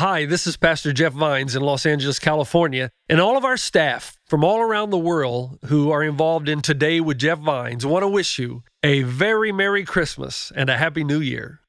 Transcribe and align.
Hi, 0.00 0.24
this 0.24 0.46
is 0.46 0.56
Pastor 0.56 0.94
Jeff 0.94 1.12
Vines 1.12 1.54
in 1.54 1.60
Los 1.60 1.84
Angeles, 1.84 2.18
California, 2.18 2.90
and 3.10 3.20
all 3.20 3.36
of 3.36 3.44
our 3.44 3.58
staff 3.58 4.16
from 4.24 4.42
all 4.42 4.58
around 4.58 4.88
the 4.88 4.96
world 4.96 5.58
who 5.66 5.90
are 5.90 6.02
involved 6.02 6.48
in 6.48 6.62
Today 6.62 7.00
with 7.00 7.18
Jeff 7.18 7.38
Vines 7.38 7.84
want 7.84 8.02
to 8.02 8.08
wish 8.08 8.38
you 8.38 8.62
a 8.82 9.02
very 9.02 9.52
Merry 9.52 9.84
Christmas 9.84 10.50
and 10.56 10.70
a 10.70 10.78
Happy 10.78 11.04
New 11.04 11.20
Year. 11.20 11.60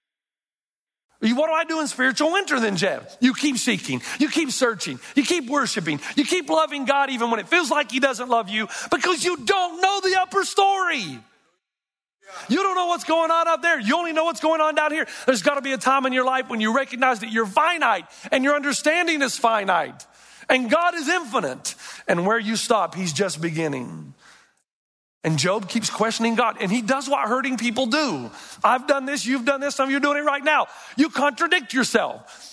What 1.20 1.48
do 1.48 1.52
I 1.52 1.66
do 1.66 1.82
in 1.82 1.90
spiritual 1.90 2.32
winter 2.32 2.58
then, 2.62 2.78
Jeff? 2.78 3.18
You 3.20 3.34
keep 3.34 3.58
seeking, 3.58 4.02
you 4.17 4.29
keep 4.29 4.52
searching, 4.52 5.02
you 5.13 5.24
keep 5.24 5.50
worshiping, 5.50 6.00
you 6.16 6.24
keep 6.24 6.50
loving 6.50 6.86
God 6.86 7.10
even 7.10 7.32
when 7.32 7.42
it 7.42 7.50
feels 7.50 7.70
like 7.70 7.92
He 7.92 8.00
doesn't 8.00 8.29
love 8.29 8.48
you 8.48 8.70
because 8.90 9.26
you 9.26 9.44
don't 9.44 9.82
know 9.82 10.00
the 10.02 10.18
upper 10.22 10.46
story. 10.46 11.20
You 12.50 12.58
don't 12.58 12.76
know 12.76 12.88
what's 12.88 13.04
going 13.04 13.32
on 13.32 13.47
up 13.47 13.62
there. 13.62 13.79
You 13.79 13.97
only 13.97 14.14
know 14.14 14.26
what's 14.26 14.40
going 14.40 14.62
on 14.62 14.76
down 14.76 14.92
here. 14.92 15.08
There's 15.26 15.42
got 15.42 15.56
to 15.56 15.62
be 15.62 15.74
a 15.74 15.78
time 15.78 16.05
in 16.05 16.14
your 16.14 16.26
life 16.26 16.50
when 16.50 16.62
you 16.62 16.76
recognize 16.76 17.20
that 17.20 17.32
you're 17.32 17.46
finite 17.46 18.05
and 18.32 18.44
your 18.44 18.55
understanding 18.55 19.22
is 19.22 19.38
finite 19.38 20.05
and 20.50 20.70
God 20.70 20.96
is 20.96 21.08
infinite. 21.08 21.76
And 22.08 22.26
where 22.26 22.40
you 22.40 22.55
stop, 22.55 22.96
He's 22.96 23.14
just 23.14 23.41
beginning. 23.41 24.14
And 25.24 25.38
Job 25.38 25.70
keeps 25.70 25.90
questioning 25.90 26.34
God, 26.34 26.58
and 26.62 26.72
he 26.72 26.82
does 26.82 27.08
what 27.08 27.28
hurting 27.28 27.58
people 27.58 27.86
do. 27.86 28.32
I've 28.63 28.88
done 28.88 29.05
this, 29.05 29.24
you've 29.24 29.46
done 29.46 29.62
this, 29.62 29.76
some 29.76 29.86
of 29.86 29.91
you 29.91 29.98
are 29.98 30.02
doing 30.02 30.18
it 30.18 30.26
right 30.26 30.44
now. 30.44 30.66
You 30.98 31.10
contradict 31.10 31.74
yourself. 31.74 32.51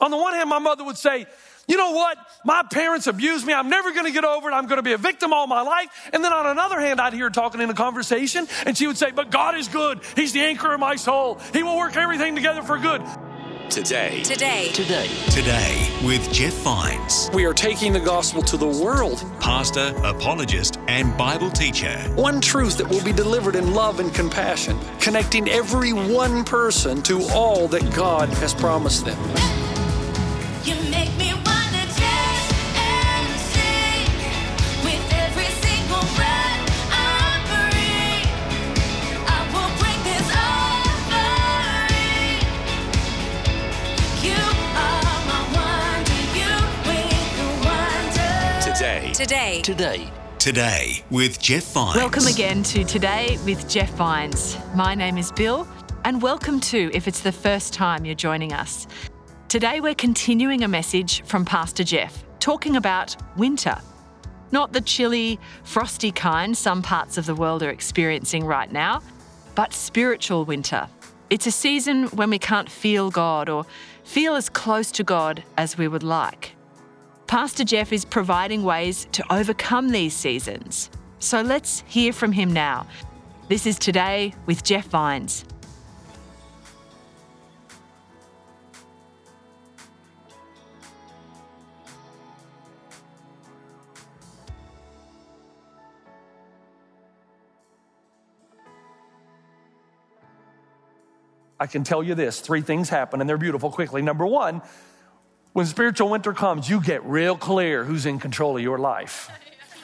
On 0.00 0.10
the 0.10 0.16
one 0.16 0.34
hand, 0.34 0.48
my 0.48 0.58
mother 0.58 0.84
would 0.84 0.98
say, 0.98 1.26
you 1.68 1.76
know 1.76 1.92
what? 1.92 2.16
My 2.44 2.62
parents 2.70 3.06
abused 3.06 3.44
me. 3.46 3.52
I'm 3.52 3.68
never 3.68 3.92
going 3.92 4.06
to 4.06 4.12
get 4.12 4.24
over 4.24 4.48
it. 4.48 4.52
I'm 4.52 4.66
going 4.66 4.76
to 4.76 4.82
be 4.82 4.92
a 4.92 4.98
victim 4.98 5.32
all 5.32 5.46
my 5.46 5.62
life. 5.62 5.88
And 6.12 6.22
then 6.22 6.32
on 6.32 6.46
another 6.46 6.78
hand, 6.78 7.00
I'd 7.00 7.12
hear 7.12 7.24
her 7.24 7.30
talking 7.30 7.60
in 7.60 7.70
a 7.70 7.74
conversation, 7.74 8.46
and 8.64 8.76
she 8.78 8.86
would 8.86 8.96
say, 8.96 9.10
But 9.10 9.30
God 9.30 9.56
is 9.56 9.66
good. 9.66 10.00
He's 10.14 10.32
the 10.32 10.42
anchor 10.42 10.72
of 10.72 10.78
my 10.78 10.94
soul. 10.94 11.40
He 11.52 11.62
will 11.64 11.76
work 11.76 11.96
everything 11.96 12.36
together 12.36 12.62
for 12.62 12.78
good. 12.78 13.02
Today. 13.68 14.22
Today. 14.22 14.68
Today. 14.68 15.08
Today 15.28 15.90
with 16.04 16.32
Jeff 16.32 16.52
Vines, 16.58 17.28
We 17.34 17.46
are 17.46 17.52
taking 17.52 17.92
the 17.92 17.98
gospel 17.98 18.40
to 18.42 18.56
the 18.56 18.68
world. 18.68 19.24
pastor, 19.40 19.92
apologist, 20.04 20.78
and 20.86 21.16
Bible 21.18 21.50
teacher. 21.50 21.98
One 22.14 22.40
truth 22.40 22.78
that 22.78 22.88
will 22.88 23.02
be 23.02 23.12
delivered 23.12 23.56
in 23.56 23.74
love 23.74 23.98
and 23.98 24.14
compassion, 24.14 24.78
connecting 25.00 25.48
every 25.48 25.92
one 25.92 26.44
person 26.44 27.02
to 27.02 27.22
all 27.34 27.66
that 27.68 27.92
God 27.92 28.28
has 28.34 28.54
promised 28.54 29.04
them. 29.04 29.18
Today. 48.76 49.12
Today. 49.12 49.62
Today. 49.62 50.10
Today 50.40 51.04
with 51.12 51.40
Jeff 51.40 51.62
Vines. 51.72 51.96
Welcome 51.96 52.26
again 52.26 52.64
to 52.64 52.82
Today 52.82 53.38
with 53.44 53.68
Jeff 53.68 53.90
Vines. 53.90 54.58
My 54.74 54.96
name 54.96 55.16
is 55.16 55.30
Bill, 55.30 55.66
and 56.04 56.20
welcome 56.20 56.58
to 56.60 56.90
if 56.92 57.06
it's 57.06 57.20
the 57.20 57.30
first 57.30 57.72
time 57.72 58.04
you're 58.04 58.16
joining 58.16 58.52
us. 58.52 58.88
Today 59.48 59.80
we're 59.80 59.94
continuing 59.94 60.64
a 60.64 60.68
message 60.68 61.22
from 61.22 61.44
Pastor 61.44 61.84
Jeff 61.84 62.24
talking 62.40 62.74
about 62.74 63.14
winter. 63.36 63.76
Not 64.50 64.72
the 64.72 64.80
chilly, 64.80 65.38
frosty 65.62 66.10
kind 66.10 66.56
some 66.56 66.82
parts 66.82 67.16
of 67.16 67.26
the 67.26 67.34
world 67.36 67.62
are 67.62 67.70
experiencing 67.70 68.44
right 68.44 68.70
now, 68.72 69.02
but 69.54 69.72
spiritual 69.72 70.44
winter. 70.44 70.88
It's 71.30 71.46
a 71.46 71.52
season 71.52 72.08
when 72.08 72.28
we 72.28 72.40
can't 72.40 72.68
feel 72.68 73.08
God 73.08 73.48
or 73.48 73.64
feel 74.02 74.34
as 74.34 74.48
close 74.48 74.90
to 74.90 75.04
God 75.04 75.44
as 75.56 75.78
we 75.78 75.86
would 75.86 76.02
like. 76.02 76.56
Pastor 77.28 77.62
Jeff 77.62 77.92
is 77.92 78.04
providing 78.04 78.64
ways 78.64 79.06
to 79.12 79.32
overcome 79.32 79.90
these 79.90 80.12
seasons. 80.12 80.90
So 81.20 81.40
let's 81.40 81.84
hear 81.86 82.12
from 82.12 82.32
him 82.32 82.52
now. 82.52 82.88
This 83.48 83.64
is 83.64 83.78
Today 83.78 84.34
with 84.46 84.64
Jeff 84.64 84.86
Vines. 84.86 85.44
I 101.58 101.66
can 101.66 101.84
tell 101.84 102.02
you 102.02 102.14
this 102.14 102.40
three 102.40 102.62
things 102.62 102.88
happen, 102.88 103.20
and 103.20 103.28
they're 103.28 103.38
beautiful 103.38 103.70
quickly. 103.70 104.02
Number 104.02 104.26
one, 104.26 104.62
when 105.52 105.66
spiritual 105.66 106.10
winter 106.10 106.32
comes, 106.32 106.68
you 106.68 106.82
get 106.82 107.04
real 107.04 107.36
clear 107.36 107.84
who's 107.84 108.04
in 108.04 108.18
control 108.18 108.56
of 108.56 108.62
your 108.62 108.78
life. 108.78 109.30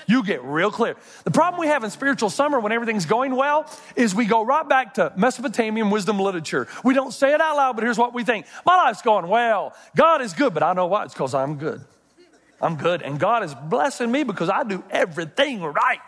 You 0.06 0.22
get 0.24 0.42
real 0.44 0.70
clear. 0.70 0.96
The 1.24 1.30
problem 1.30 1.60
we 1.60 1.68
have 1.68 1.84
in 1.84 1.90
spiritual 1.90 2.28
summer 2.28 2.60
when 2.60 2.72
everything's 2.72 3.06
going 3.06 3.34
well 3.34 3.70
is 3.96 4.14
we 4.14 4.26
go 4.26 4.44
right 4.44 4.68
back 4.68 4.94
to 4.94 5.12
Mesopotamian 5.16 5.90
wisdom 5.90 6.18
literature. 6.18 6.68
We 6.84 6.92
don't 6.92 7.12
say 7.12 7.32
it 7.32 7.40
out 7.40 7.56
loud, 7.56 7.76
but 7.76 7.84
here's 7.84 7.98
what 7.98 8.12
we 8.12 8.24
think 8.24 8.46
My 8.66 8.76
life's 8.76 9.02
going 9.02 9.28
well. 9.28 9.74
God 9.96 10.20
is 10.20 10.34
good, 10.34 10.52
but 10.52 10.62
I 10.62 10.72
know 10.74 10.86
why. 10.86 11.04
It's 11.04 11.14
because 11.14 11.34
I'm 11.34 11.56
good. 11.56 11.80
I'm 12.60 12.76
good. 12.76 13.02
And 13.02 13.18
God 13.18 13.42
is 13.42 13.54
blessing 13.54 14.10
me 14.10 14.24
because 14.24 14.50
I 14.50 14.64
do 14.64 14.84
everything 14.90 15.62
right. 15.62 15.98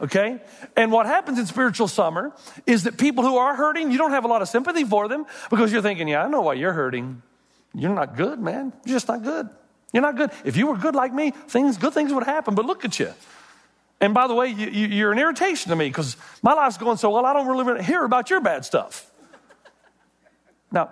Okay? 0.00 0.40
And 0.76 0.90
what 0.90 1.06
happens 1.06 1.38
in 1.38 1.46
spiritual 1.46 1.88
summer 1.88 2.32
is 2.66 2.84
that 2.84 2.96
people 2.96 3.24
who 3.24 3.36
are 3.36 3.54
hurting, 3.54 3.90
you 3.90 3.98
don't 3.98 4.12
have 4.12 4.24
a 4.24 4.28
lot 4.28 4.42
of 4.42 4.48
sympathy 4.48 4.84
for 4.84 5.08
them 5.08 5.26
because 5.50 5.72
you're 5.72 5.82
thinking, 5.82 6.08
yeah, 6.08 6.24
I 6.24 6.28
know 6.28 6.40
why 6.40 6.54
you're 6.54 6.72
hurting. 6.72 7.22
You're 7.74 7.94
not 7.94 8.16
good, 8.16 8.40
man. 8.40 8.72
You're 8.84 8.96
just 8.96 9.08
not 9.08 9.22
good. 9.22 9.48
You're 9.92 10.02
not 10.02 10.16
good. 10.16 10.30
If 10.44 10.56
you 10.56 10.66
were 10.66 10.76
good 10.76 10.94
like 10.94 11.12
me, 11.12 11.30
things, 11.30 11.76
good 11.76 11.92
things 11.92 12.12
would 12.12 12.24
happen, 12.24 12.54
but 12.54 12.64
look 12.64 12.84
at 12.84 12.98
you. 12.98 13.12
And 14.00 14.14
by 14.14 14.26
the 14.26 14.34
way, 14.34 14.48
you, 14.48 14.68
you, 14.68 14.86
you're 14.86 15.12
an 15.12 15.18
irritation 15.18 15.70
to 15.70 15.76
me 15.76 15.88
because 15.88 16.16
my 16.42 16.54
life's 16.54 16.78
going 16.78 16.96
so 16.96 17.10
well, 17.10 17.26
I 17.26 17.32
don't 17.34 17.46
really 17.46 17.84
hear 17.84 18.04
about 18.04 18.30
your 18.30 18.40
bad 18.40 18.64
stuff. 18.64 19.10
Now, 20.72 20.90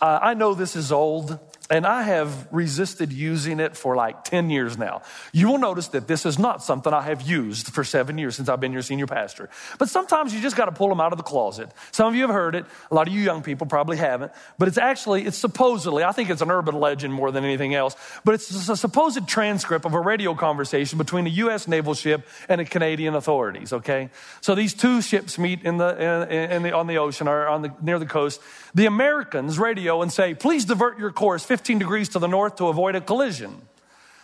uh, 0.00 0.18
I 0.22 0.34
know 0.34 0.54
this 0.54 0.76
is 0.76 0.92
old, 0.92 1.38
and 1.70 1.86
I 1.86 2.02
have 2.02 2.48
resisted 2.50 3.12
using 3.12 3.60
it 3.60 3.76
for 3.76 3.94
like 3.94 4.24
10 4.24 4.48
years 4.48 4.78
now. 4.78 5.02
You 5.32 5.48
will 5.48 5.58
notice 5.58 5.88
that 5.88 6.08
this 6.08 6.24
is 6.24 6.38
not 6.38 6.62
something 6.62 6.94
I 6.94 7.02
have 7.02 7.22
used 7.22 7.68
for 7.68 7.84
seven 7.84 8.16
years 8.16 8.36
since 8.36 8.48
I've 8.48 8.60
been 8.60 8.72
your 8.72 8.82
senior 8.82 9.06
pastor. 9.06 9.50
But 9.78 9.90
sometimes 9.90 10.32
you 10.32 10.40
just 10.40 10.56
got 10.56 10.64
to 10.66 10.72
pull 10.72 10.88
them 10.88 11.00
out 11.00 11.12
of 11.12 11.18
the 11.18 11.24
closet. 11.24 11.70
Some 11.92 12.08
of 12.08 12.14
you 12.14 12.22
have 12.22 12.30
heard 12.30 12.54
it. 12.54 12.64
A 12.90 12.94
lot 12.94 13.06
of 13.06 13.12
you 13.12 13.20
young 13.20 13.42
people 13.42 13.66
probably 13.66 13.98
haven't. 13.98 14.32
But 14.56 14.68
it's 14.68 14.78
actually, 14.78 15.26
it's 15.26 15.36
supposedly, 15.36 16.04
I 16.04 16.12
think 16.12 16.30
it's 16.30 16.40
an 16.40 16.50
urban 16.50 16.80
legend 16.80 17.12
more 17.12 17.30
than 17.30 17.44
anything 17.44 17.74
else, 17.74 17.96
but 18.24 18.34
it's 18.34 18.68
a 18.68 18.76
supposed 18.76 19.28
transcript 19.28 19.84
of 19.84 19.92
a 19.92 20.00
radio 20.00 20.34
conversation 20.34 20.96
between 20.96 21.26
a 21.26 21.30
U.S. 21.30 21.68
naval 21.68 21.92
ship 21.94 22.26
and 22.48 22.68
Canadian 22.70 23.14
authorities, 23.14 23.72
okay? 23.72 24.08
So 24.40 24.54
these 24.54 24.72
two 24.72 25.02
ships 25.02 25.38
meet 25.38 25.62
in 25.64 25.76
the, 25.76 26.26
in, 26.30 26.50
in 26.50 26.62
the, 26.62 26.72
on 26.72 26.86
the 26.86 26.96
ocean 26.96 27.28
or 27.28 27.46
on 27.46 27.62
the, 27.62 27.74
near 27.82 27.98
the 27.98 28.06
coast. 28.06 28.40
The 28.74 28.86
Americans 28.86 29.58
radio 29.58 30.02
and 30.02 30.12
say, 30.12 30.34
please 30.34 30.64
divert 30.64 30.98
your 30.98 31.12
course 31.12 31.44
15 31.58 31.80
degrees 31.80 32.08
to 32.10 32.20
the 32.20 32.28
north 32.28 32.54
to 32.54 32.68
avoid 32.68 32.94
a 32.94 33.00
collision. 33.00 33.62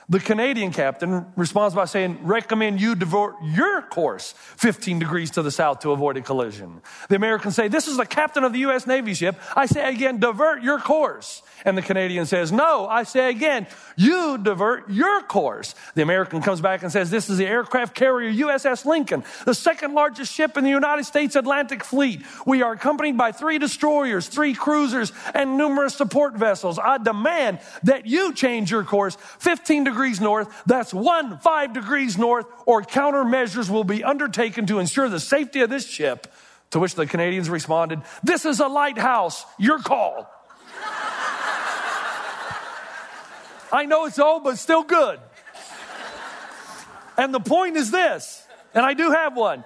The 0.09 0.21
Canadian 0.21 0.71
captain 0.71 1.25
responds 1.35 1.75
by 1.75 1.87
saying, 1.87 2.19
recommend 2.25 2.79
you 2.79 2.95
divert 2.95 3.37
your 3.43 3.81
course 3.81 4.35
15 4.57 4.99
degrees 4.99 5.31
to 5.33 5.43
the 5.43 5.51
south 5.51 5.81
to 5.81 5.93
avoid 5.93 6.19
a 6.19 6.21
collision. 6.21 6.83
The 7.09 7.17
Americans 7.17 7.57
say, 7.57 7.69
this 7.69 7.89
is 7.89 7.97
the 7.97 8.05
captain 8.05 8.45
of 8.45 8.53
the 8.53 8.59
U.S. 8.61 8.87
Navy 8.87 9.15
ship. 9.15 9.37
I 9.57 9.65
say 9.65 9.89
again, 9.89 10.21
divert 10.21 10.63
your 10.63 10.79
course. 10.79 11.43
And 11.65 11.79
the 11.79 11.83
Canadian 11.83 12.27
says, 12.27 12.53
no, 12.53 12.87
I 12.87 13.05
say 13.05 13.31
again, 13.31 13.67
you 13.97 14.37
divert 14.37 14.91
your 14.91 15.23
course. 15.23 15.75
The 15.95 16.03
American 16.03 16.43
comes 16.43 16.61
back 16.61 16.83
and 16.83 16.93
says, 16.93 17.11
this 17.11 17.31
is 17.31 17.39
the 17.39 17.47
aircraft 17.47 17.95
carrier 17.95 18.31
USS 18.31 18.85
Lincoln, 18.85 19.25
the 19.47 19.55
second 19.55 19.95
largest 19.95 20.31
ship 20.31 20.59
in 20.59 20.65
the 20.65 20.71
United 20.71 21.05
States 21.05 21.35
Atlantic 21.35 21.83
Fleet. 21.83 22.23
We 22.45 22.61
are 22.61 22.73
accompanied 22.73 23.17
by 23.17 23.33
three 23.33 23.57
destroyers, 23.57 24.29
three 24.29 24.53
cruisers, 24.53 25.13
and 25.33 25.57
numerous 25.57 25.95
support 25.95 26.35
vessels. 26.35 26.79
I 26.79 26.99
demand 26.99 27.61
that 27.85 28.05
you 28.05 28.35
change 28.35 28.71
your 28.71 28.85
course 28.85 29.17
15 29.39 29.85
degrees 29.85 29.94
north. 30.21 30.49
That's 30.67 30.93
one 30.93 31.39
five 31.39 31.73
degrees 31.73 32.19
north, 32.19 32.47
or 32.67 32.83
countermeasures 32.83 33.71
will 33.71 33.85
be 33.85 34.05
undertaken 34.05 34.67
to 34.67 34.79
ensure 34.79 35.09
the 35.09 35.21
safety 35.21 35.61
of 35.61 35.71
this 35.71 35.89
ship. 35.89 36.33
To 36.71 36.81
which 36.81 36.95
the 36.97 37.07
Canadians 37.07 37.49
responded, 37.49 38.03
This 38.25 38.45
is 38.45 38.59
a 38.59 38.67
lighthouse. 38.67 39.45
Your 39.59 39.79
call. 39.79 40.29
I 43.73 43.87
know 43.87 44.07
it's 44.07 44.19
old, 44.19 44.43
but 44.43 44.59
still 44.59 44.83
good. 44.83 45.21
And 47.17 47.33
the 47.33 47.41
point 47.41 47.77
is 47.77 47.91
this, 47.93 48.45
and 48.75 48.85
I 48.85 48.95
do 48.95 49.13
have 49.13 49.37
one. 49.37 49.63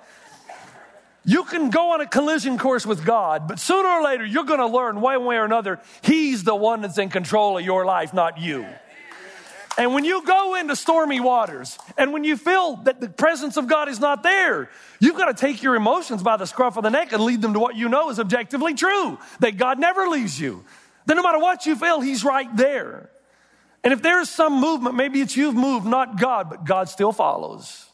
You 1.25 1.45
can 1.45 1.71
go 1.71 1.93
on 1.93 2.01
a 2.01 2.07
collision 2.07 2.59
course 2.59 2.87
with 2.87 3.05
God, 3.05 3.49
but 3.49 3.59
sooner 3.59 3.89
or 3.89 4.03
later 4.03 4.25
you're 4.25 4.45
going 4.45 4.61
to 4.61 4.67
learn 4.67 5.01
one 5.01 5.25
way 5.25 5.37
or 5.37 5.45
another, 5.45 5.81
He's 6.03 6.45
the 6.45 6.55
one 6.55 6.81
that's 6.81 6.99
in 6.99 7.11
control 7.11 7.59
of 7.59 7.65
your 7.65 7.85
life, 7.85 8.15
not 8.15 8.39
you. 8.39 8.67
And 9.79 9.95
when 9.95 10.05
you 10.05 10.25
go 10.25 10.57
into 10.57 10.75
stormy 10.75 11.21
waters 11.21 11.79
and 11.97 12.13
when 12.13 12.25
you 12.25 12.37
feel 12.37 12.77
that 12.83 13.01
the 13.01 13.09
presence 13.09 13.57
of 13.57 13.69
God 13.69 13.89
is 13.89 14.01
not 14.01 14.25
there, 14.25 14.71
you've 14.99 15.17
got 15.17 15.27
to 15.27 15.35
take 15.35 15.63
your 15.63 15.77
emotions 15.77 16.21
by 16.21 16.37
the 16.37 16.47
scruff 16.47 16.77
of 16.77 16.83
the 16.83 16.91
neck 16.91 17.13
and 17.13 17.23
lead 17.23 17.41
them 17.41 17.53
to 17.53 17.61
what 17.61 17.77
you 17.77 17.89
know 17.89 18.11
is 18.11 18.19
objectively 18.19 18.75
true 18.75 19.17
that 19.39 19.57
God 19.57 19.79
never 19.79 20.09
leaves 20.09 20.39
you, 20.39 20.65
then 21.07 21.17
no 21.17 21.23
matter 21.23 21.39
what 21.39 21.65
you 21.65 21.77
feel, 21.77 22.01
He's 22.01 22.25
right 22.25 22.55
there. 22.57 23.09
And 23.85 23.93
if 23.93 24.03
there's 24.03 24.29
some 24.29 24.61
movement, 24.61 24.97
maybe 24.97 25.21
it's 25.21 25.37
you've 25.37 25.55
moved, 25.55 25.87
not 25.87 26.21
God, 26.21 26.51
but 26.51 26.65
God 26.65 26.89
still 26.89 27.13
follows. 27.13 27.87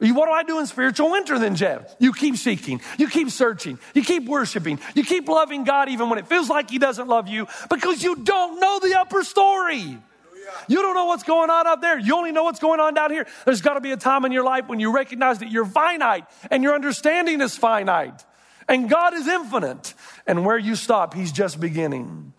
What 0.00 0.26
do 0.26 0.32
I 0.32 0.42
do 0.42 0.60
in 0.60 0.66
spiritual 0.66 1.10
winter 1.10 1.38
then, 1.38 1.56
Jeff? 1.56 1.96
You 1.98 2.12
keep 2.12 2.36
seeking, 2.36 2.82
you 2.98 3.08
keep 3.08 3.30
searching, 3.30 3.78
you 3.94 4.02
keep 4.02 4.26
worshiping, 4.26 4.78
you 4.94 5.02
keep 5.02 5.26
loving 5.26 5.64
God 5.64 5.88
even 5.88 6.10
when 6.10 6.18
it 6.18 6.28
feels 6.28 6.50
like 6.50 6.70
He 6.70 6.78
doesn't 6.78 7.08
love 7.08 7.28
you 7.28 7.48
because 7.70 8.02
you 8.02 8.14
don't 8.14 8.60
know 8.60 8.78
the 8.78 8.96
upper 9.00 9.24
story. 9.24 9.98
You 10.68 10.82
don't 10.82 10.94
know 10.94 11.06
what's 11.06 11.22
going 11.22 11.50
on 11.50 11.66
out 11.66 11.80
there. 11.80 11.98
You 11.98 12.16
only 12.16 12.32
know 12.32 12.44
what's 12.44 12.60
going 12.60 12.80
on 12.80 12.94
down 12.94 13.10
here. 13.10 13.26
There's 13.44 13.62
got 13.62 13.74
to 13.74 13.80
be 13.80 13.92
a 13.92 13.96
time 13.96 14.24
in 14.24 14.32
your 14.32 14.44
life 14.44 14.68
when 14.68 14.80
you 14.80 14.92
recognize 14.92 15.38
that 15.40 15.50
you're 15.50 15.66
finite 15.66 16.24
and 16.50 16.62
your 16.62 16.74
understanding 16.74 17.40
is 17.40 17.56
finite 17.56 18.24
and 18.68 18.88
God 18.88 19.14
is 19.14 19.26
infinite. 19.26 19.94
And 20.26 20.44
where 20.44 20.58
you 20.58 20.76
stop, 20.76 21.14
He's 21.14 21.32
just 21.32 21.58
beginning. 21.60 22.32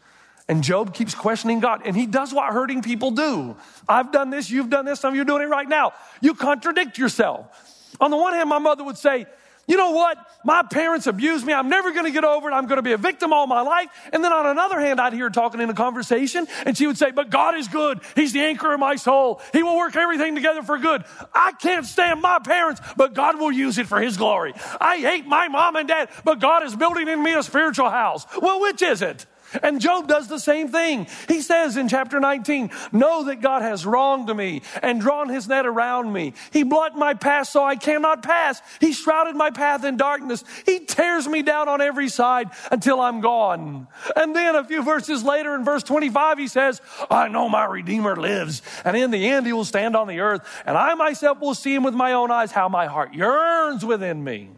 And 0.47 0.63
Job 0.63 0.95
keeps 0.95 1.13
questioning 1.13 1.59
God, 1.59 1.83
and 1.85 1.95
he 1.95 2.07
does 2.07 2.33
what 2.33 2.51
hurting 2.51 2.81
people 2.81 3.11
do. 3.11 3.55
I've 3.87 4.11
done 4.11 4.31
this, 4.31 4.49
you've 4.49 4.71
done 4.71 4.83
this, 4.83 4.99
some 4.99 5.09
of 5.09 5.15
you 5.15 5.21
are 5.21 5.25
doing 5.25 5.43
it 5.43 5.45
right 5.49 5.69
now. 5.69 5.93
You 6.21 6.33
contradict 6.33 6.97
yourself. 6.97 7.95
On 8.01 8.09
the 8.09 8.17
one 8.17 8.33
hand, 8.33 8.49
my 8.49 8.57
mother 8.57 8.83
would 8.83 8.97
say, 8.97 9.27
You 9.69 9.77
know 9.77 9.91
what? 9.91 10.17
My 10.43 10.63
parents 10.63 11.05
abused 11.05 11.45
me. 11.45 11.53
I'm 11.53 11.69
never 11.69 11.91
going 11.91 12.05
to 12.05 12.11
get 12.11 12.23
over 12.23 12.49
it. 12.49 12.53
I'm 12.53 12.65
going 12.65 12.77
to 12.77 12.81
be 12.81 12.93
a 12.93 12.97
victim 12.97 13.31
all 13.31 13.45
my 13.45 13.61
life. 13.61 13.89
And 14.11 14.23
then 14.23 14.33
on 14.33 14.47
another 14.47 14.79
hand, 14.79 14.99
I'd 14.99 15.13
hear 15.13 15.25
her 15.25 15.29
talking 15.29 15.61
in 15.61 15.69
a 15.69 15.75
conversation, 15.75 16.47
and 16.65 16.75
she 16.75 16.87
would 16.87 16.97
say, 16.97 17.11
But 17.11 17.29
God 17.29 17.55
is 17.55 17.67
good. 17.67 17.99
He's 18.15 18.33
the 18.33 18.41
anchor 18.41 18.73
of 18.73 18.79
my 18.79 18.95
soul. 18.95 19.41
He 19.53 19.61
will 19.61 19.77
work 19.77 19.95
everything 19.95 20.33
together 20.33 20.63
for 20.63 20.79
good. 20.79 21.03
I 21.35 21.51
can't 21.51 21.85
stand 21.85 22.19
my 22.19 22.39
parents, 22.39 22.81
but 22.97 23.13
God 23.13 23.39
will 23.39 23.51
use 23.51 23.77
it 23.77 23.85
for 23.85 24.01
His 24.01 24.17
glory. 24.17 24.55
I 24.81 24.97
hate 24.97 25.27
my 25.27 25.49
mom 25.49 25.75
and 25.75 25.87
dad, 25.87 26.09
but 26.23 26.39
God 26.39 26.63
is 26.63 26.75
building 26.75 27.07
in 27.07 27.21
me 27.21 27.35
a 27.35 27.43
spiritual 27.43 27.91
house. 27.91 28.25
Well, 28.41 28.61
which 28.61 28.81
is 28.81 29.03
it? 29.03 29.27
And 29.63 29.81
Job 29.81 30.07
does 30.07 30.27
the 30.27 30.39
same 30.39 30.69
thing. 30.69 31.07
He 31.27 31.41
says 31.41 31.77
in 31.77 31.87
chapter 31.87 32.19
19, 32.19 32.71
Know 32.91 33.23
that 33.25 33.41
God 33.41 33.61
has 33.61 33.85
wronged 33.85 34.35
me 34.35 34.61
and 34.81 35.01
drawn 35.01 35.29
his 35.29 35.47
net 35.47 35.65
around 35.65 36.13
me. 36.13 36.33
He 36.51 36.63
blocked 36.63 36.95
my 36.95 37.13
path 37.13 37.47
so 37.47 37.63
I 37.63 37.75
cannot 37.75 38.23
pass. 38.23 38.61
He 38.79 38.93
shrouded 38.93 39.35
my 39.35 39.51
path 39.51 39.83
in 39.83 39.97
darkness. 39.97 40.43
He 40.65 40.79
tears 40.79 41.27
me 41.27 41.41
down 41.41 41.67
on 41.67 41.81
every 41.81 42.09
side 42.09 42.49
until 42.71 42.99
I'm 42.99 43.21
gone. 43.21 43.87
And 44.15 44.35
then 44.35 44.55
a 44.55 44.63
few 44.63 44.83
verses 44.83 45.23
later 45.23 45.55
in 45.55 45.63
verse 45.63 45.83
25, 45.83 46.37
he 46.37 46.47
says, 46.47 46.81
I 47.09 47.27
know 47.27 47.49
my 47.49 47.65
Redeemer 47.65 48.15
lives, 48.15 48.61
and 48.83 48.95
in 48.95 49.11
the 49.11 49.27
end 49.27 49.45
he 49.45 49.53
will 49.53 49.65
stand 49.65 49.95
on 49.95 50.07
the 50.07 50.19
earth, 50.19 50.47
and 50.65 50.77
I 50.77 50.93
myself 50.95 51.39
will 51.39 51.55
see 51.55 51.73
him 51.73 51.83
with 51.83 51.93
my 51.93 52.13
own 52.13 52.31
eyes, 52.31 52.51
how 52.51 52.69
my 52.69 52.85
heart 52.87 53.13
yearns 53.13 53.85
within 53.85 54.23
me. 54.23 54.49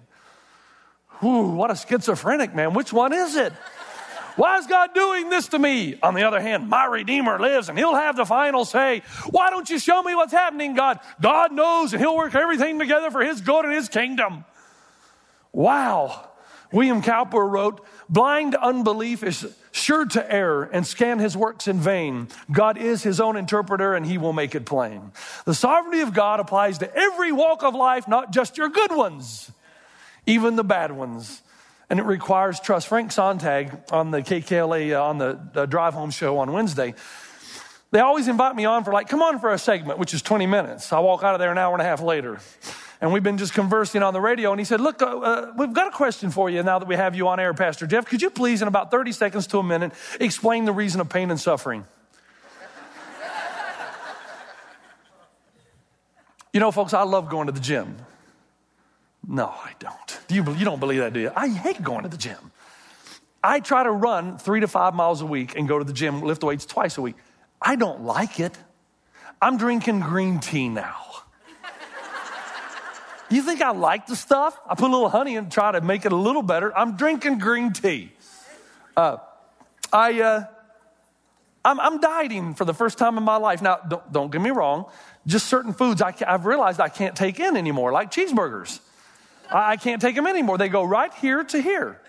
Whew, 1.20 1.52
what 1.52 1.70
a 1.70 1.76
schizophrenic, 1.76 2.56
man. 2.56 2.74
Which 2.74 2.92
one 2.92 3.14
is 3.14 3.36
it? 3.36 3.54
Why 4.36 4.58
is 4.58 4.68
God 4.68 4.94
doing 4.94 5.30
this 5.30 5.50
to 5.50 5.60
me? 5.60 5.98
On 6.02 6.14
the 6.14 6.24
other 6.24 6.40
hand, 6.40 6.70
my 6.70 6.86
Redeemer 6.86 7.40
lives 7.40 7.70
and 7.70 7.78
He'll 7.78 7.96
have 7.96 8.16
the 8.16 8.26
final 8.26 8.66
say. 8.66 9.02
Why 9.30 9.50
don't 9.50 9.70
you 9.70 9.80
show 9.80 10.02
me 10.02 10.16
what's 10.16 10.34
happening, 10.34 10.74
God? 10.74 11.00
God 11.22 11.52
knows 11.52 11.94
and 11.94 12.02
He'll 12.02 12.16
work 12.16 12.36
everything 12.36 12.80
together 12.80 13.12
for 13.12 13.22
His 13.22 13.42
good 13.42 13.66
and 13.66 13.74
His 13.74 13.90
kingdom. 13.90 14.46
Wow. 15.52 16.30
William 16.72 17.02
Cowper 17.02 17.46
wrote, 17.46 17.86
Blind 18.08 18.56
unbelief 18.56 19.24
is 19.24 19.54
sure 19.72 20.06
to 20.06 20.34
err 20.34 20.64
and 20.64 20.88
scan 20.88 21.20
his 21.20 21.36
works 21.36 21.68
in 21.68 21.80
vain. 21.80 22.30
God 22.52 22.78
is 22.78 23.04
his 23.04 23.20
own 23.20 23.36
interpreter 23.36 23.94
and 23.94 24.06
he 24.06 24.18
will 24.18 24.34
make 24.34 24.56
it 24.56 24.66
plain. 24.66 25.12
The 25.46 25.54
sovereignty 25.54 26.02
of 26.02 26.14
God 26.14 26.40
applies 26.40 26.78
to 26.78 26.96
every 26.96 27.32
walk 27.32 27.64
of 27.64 27.76
life, 27.76 28.08
not 28.08 28.32
just 28.32 28.58
your 28.58 28.70
good 28.70 28.96
ones, 28.96 29.52
even 30.26 30.56
the 30.56 30.64
bad 30.64 30.94
ones 30.94 31.42
and 31.92 32.00
it 32.00 32.04
requires 32.04 32.58
trust. 32.62 32.88
Frank 32.88 33.12
Sontag 33.12 33.78
on 33.92 34.12
the 34.12 34.20
KKLA 34.22 34.98
uh, 34.98 35.04
on 35.04 35.18
the, 35.18 35.38
the 35.54 35.66
drive 35.66 35.94
home 35.94 36.10
show 36.10 36.38
on 36.38 36.54
Wednesday, 36.54 36.96
they 37.92 38.00
always 38.00 38.30
invite 38.30 38.56
me 38.56 38.64
on 38.64 38.86
for 38.86 38.94
like, 38.94 39.10
come 39.10 39.22
on 39.22 39.40
for 39.40 39.52
a 39.52 39.58
segment, 39.58 40.00
which 40.00 40.14
is 40.14 40.22
20 40.22 40.48
minutes. 40.48 40.94
I 40.94 41.02
walk 41.02 41.22
out 41.22 41.36
of 41.36 41.42
there 41.42 41.52
an 41.52 41.58
hour 41.58 41.74
and 41.74 41.82
a 41.82 41.86
half 41.86 42.02
later. 42.02 42.40
And 43.02 43.12
we've 43.12 43.24
been 43.24 43.38
just 43.38 43.54
conversing 43.54 44.04
on 44.04 44.14
the 44.14 44.22
radio. 44.22 44.52
And 44.52 44.60
he 44.60 44.64
said, 44.64 44.80
Look, 44.80 45.02
uh, 45.02 45.06
uh, 45.06 45.54
we've 45.58 45.74
got 45.74 45.90
a 45.90 45.92
question 45.92 46.32
for 46.32 46.50
you 46.50 46.64
now 46.64 46.80
that 46.80 46.88
we 46.88 46.96
have 46.96 47.14
you 47.14 47.28
on 47.28 47.42
air, 47.42 47.54
Pastor 47.54 47.86
Jeff. 47.86 48.06
Could 48.06 48.22
you 48.22 48.30
please, 48.30 48.62
in 48.62 48.70
about 48.70 48.90
30 48.90 49.12
seconds 49.12 49.46
to 49.48 49.58
a 49.58 49.64
minute, 49.64 49.92
explain 50.18 50.64
the 50.64 50.72
reason 50.72 51.02
of 51.02 51.10
pain 51.10 51.30
and 51.30 51.40
suffering? 51.40 51.84
you 56.54 56.62
know, 56.62 56.72
folks, 56.72 56.94
I 56.94 57.04
love 57.04 57.30
going 57.30 57.48
to 57.48 57.52
the 57.54 57.60
gym. 57.60 57.98
No, 59.28 59.48
I 59.48 59.74
don't. 59.80 60.20
Do 60.28 60.36
you, 60.36 60.44
you 60.56 60.66
don't 60.66 60.80
believe 60.80 61.00
that, 61.00 61.14
do 61.14 61.20
you? 61.20 61.32
I 61.36 61.48
hate 61.48 61.82
going 61.82 62.04
to 62.04 62.10
the 62.10 62.18
gym. 62.18 62.52
I 63.44 63.60
try 63.60 63.84
to 63.84 63.92
run 63.92 64.38
three 64.38 64.60
to 64.60 64.68
five 64.68 64.94
miles 64.94 65.22
a 65.22 65.26
week 65.26 65.56
and 65.56 65.68
go 65.68 65.80
to 65.80 65.86
the 65.86 65.94
gym, 65.94 66.22
lift 66.22 66.44
weights 66.44 66.66
twice 66.66 66.98
a 66.98 67.02
week. 67.02 67.16
I 67.62 67.76
don't 67.76 68.04
like 68.04 68.40
it. 68.40 68.58
I'm 69.42 69.58
drinking 69.58 70.02
green 70.02 70.40
tea 70.40 70.70
now. 70.70 70.98
You 73.30 73.42
think 73.42 73.62
I 73.62 73.72
like 73.72 74.08
the 74.08 74.16
stuff? 74.16 74.60
I 74.68 74.76
put 74.76 74.90
a 74.90 74.94
little 74.94 75.10
honey 75.10 75.36
to 75.36 75.44
try 75.44 75.72
to 75.72 75.80
make 75.80 76.06
it 76.06 76.12
a 76.12 76.16
little 76.16 76.42
better. 76.42 76.78
I'm 76.78 76.98
drinking 76.98 77.40
green 77.40 77.72
tea. 77.72 78.12
Uh, 78.96 79.18
I, 79.92 80.22
uh, 80.22 80.46
I'm, 81.64 81.80
I'm 81.80 82.02
dieting 82.02 82.56
for 82.56 82.66
the 82.66 82.74
first 82.74 82.98
time 82.98 83.18
in 83.18 83.24
my 83.24 83.38
life. 83.38 83.62
Now, 83.62 83.78
don't, 83.78 84.12
don't 84.12 84.32
get 84.32 84.42
me 84.42 84.50
wrong. 84.50 84.86
Just 85.26 85.48
certain 85.48 85.72
foods 85.72 86.02
I, 86.02 86.14
have 86.28 86.46
realized 86.46 86.82
I 86.82 86.90
can't 86.90 87.16
take 87.16 87.40
in 87.40 87.56
anymore, 87.56 87.94
like 87.94 88.12
cheeseburgers. 88.12 88.82
I, 89.52 89.72
I 89.72 89.78
can't 89.78 90.02
take 90.02 90.16
them 90.16 90.28
anymore. 90.28 90.58
They 90.58 90.70
go 90.70 90.84
right 90.84 91.14
here 91.16 91.44
to 91.44 91.62
here. 91.62 92.00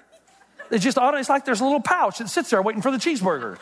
It's 0.71 0.83
just 0.83 0.97
auto, 0.97 1.19
it's 1.19 1.29
like 1.29 1.45
there's 1.45 1.61
a 1.61 1.65
little 1.65 1.81
pouch 1.81 2.19
that 2.19 2.29
sits 2.29 2.51
there 2.51 2.63
waiting 2.63 2.83
for 2.83 2.91
the 2.91 2.97
cheeseburger. 2.97 3.59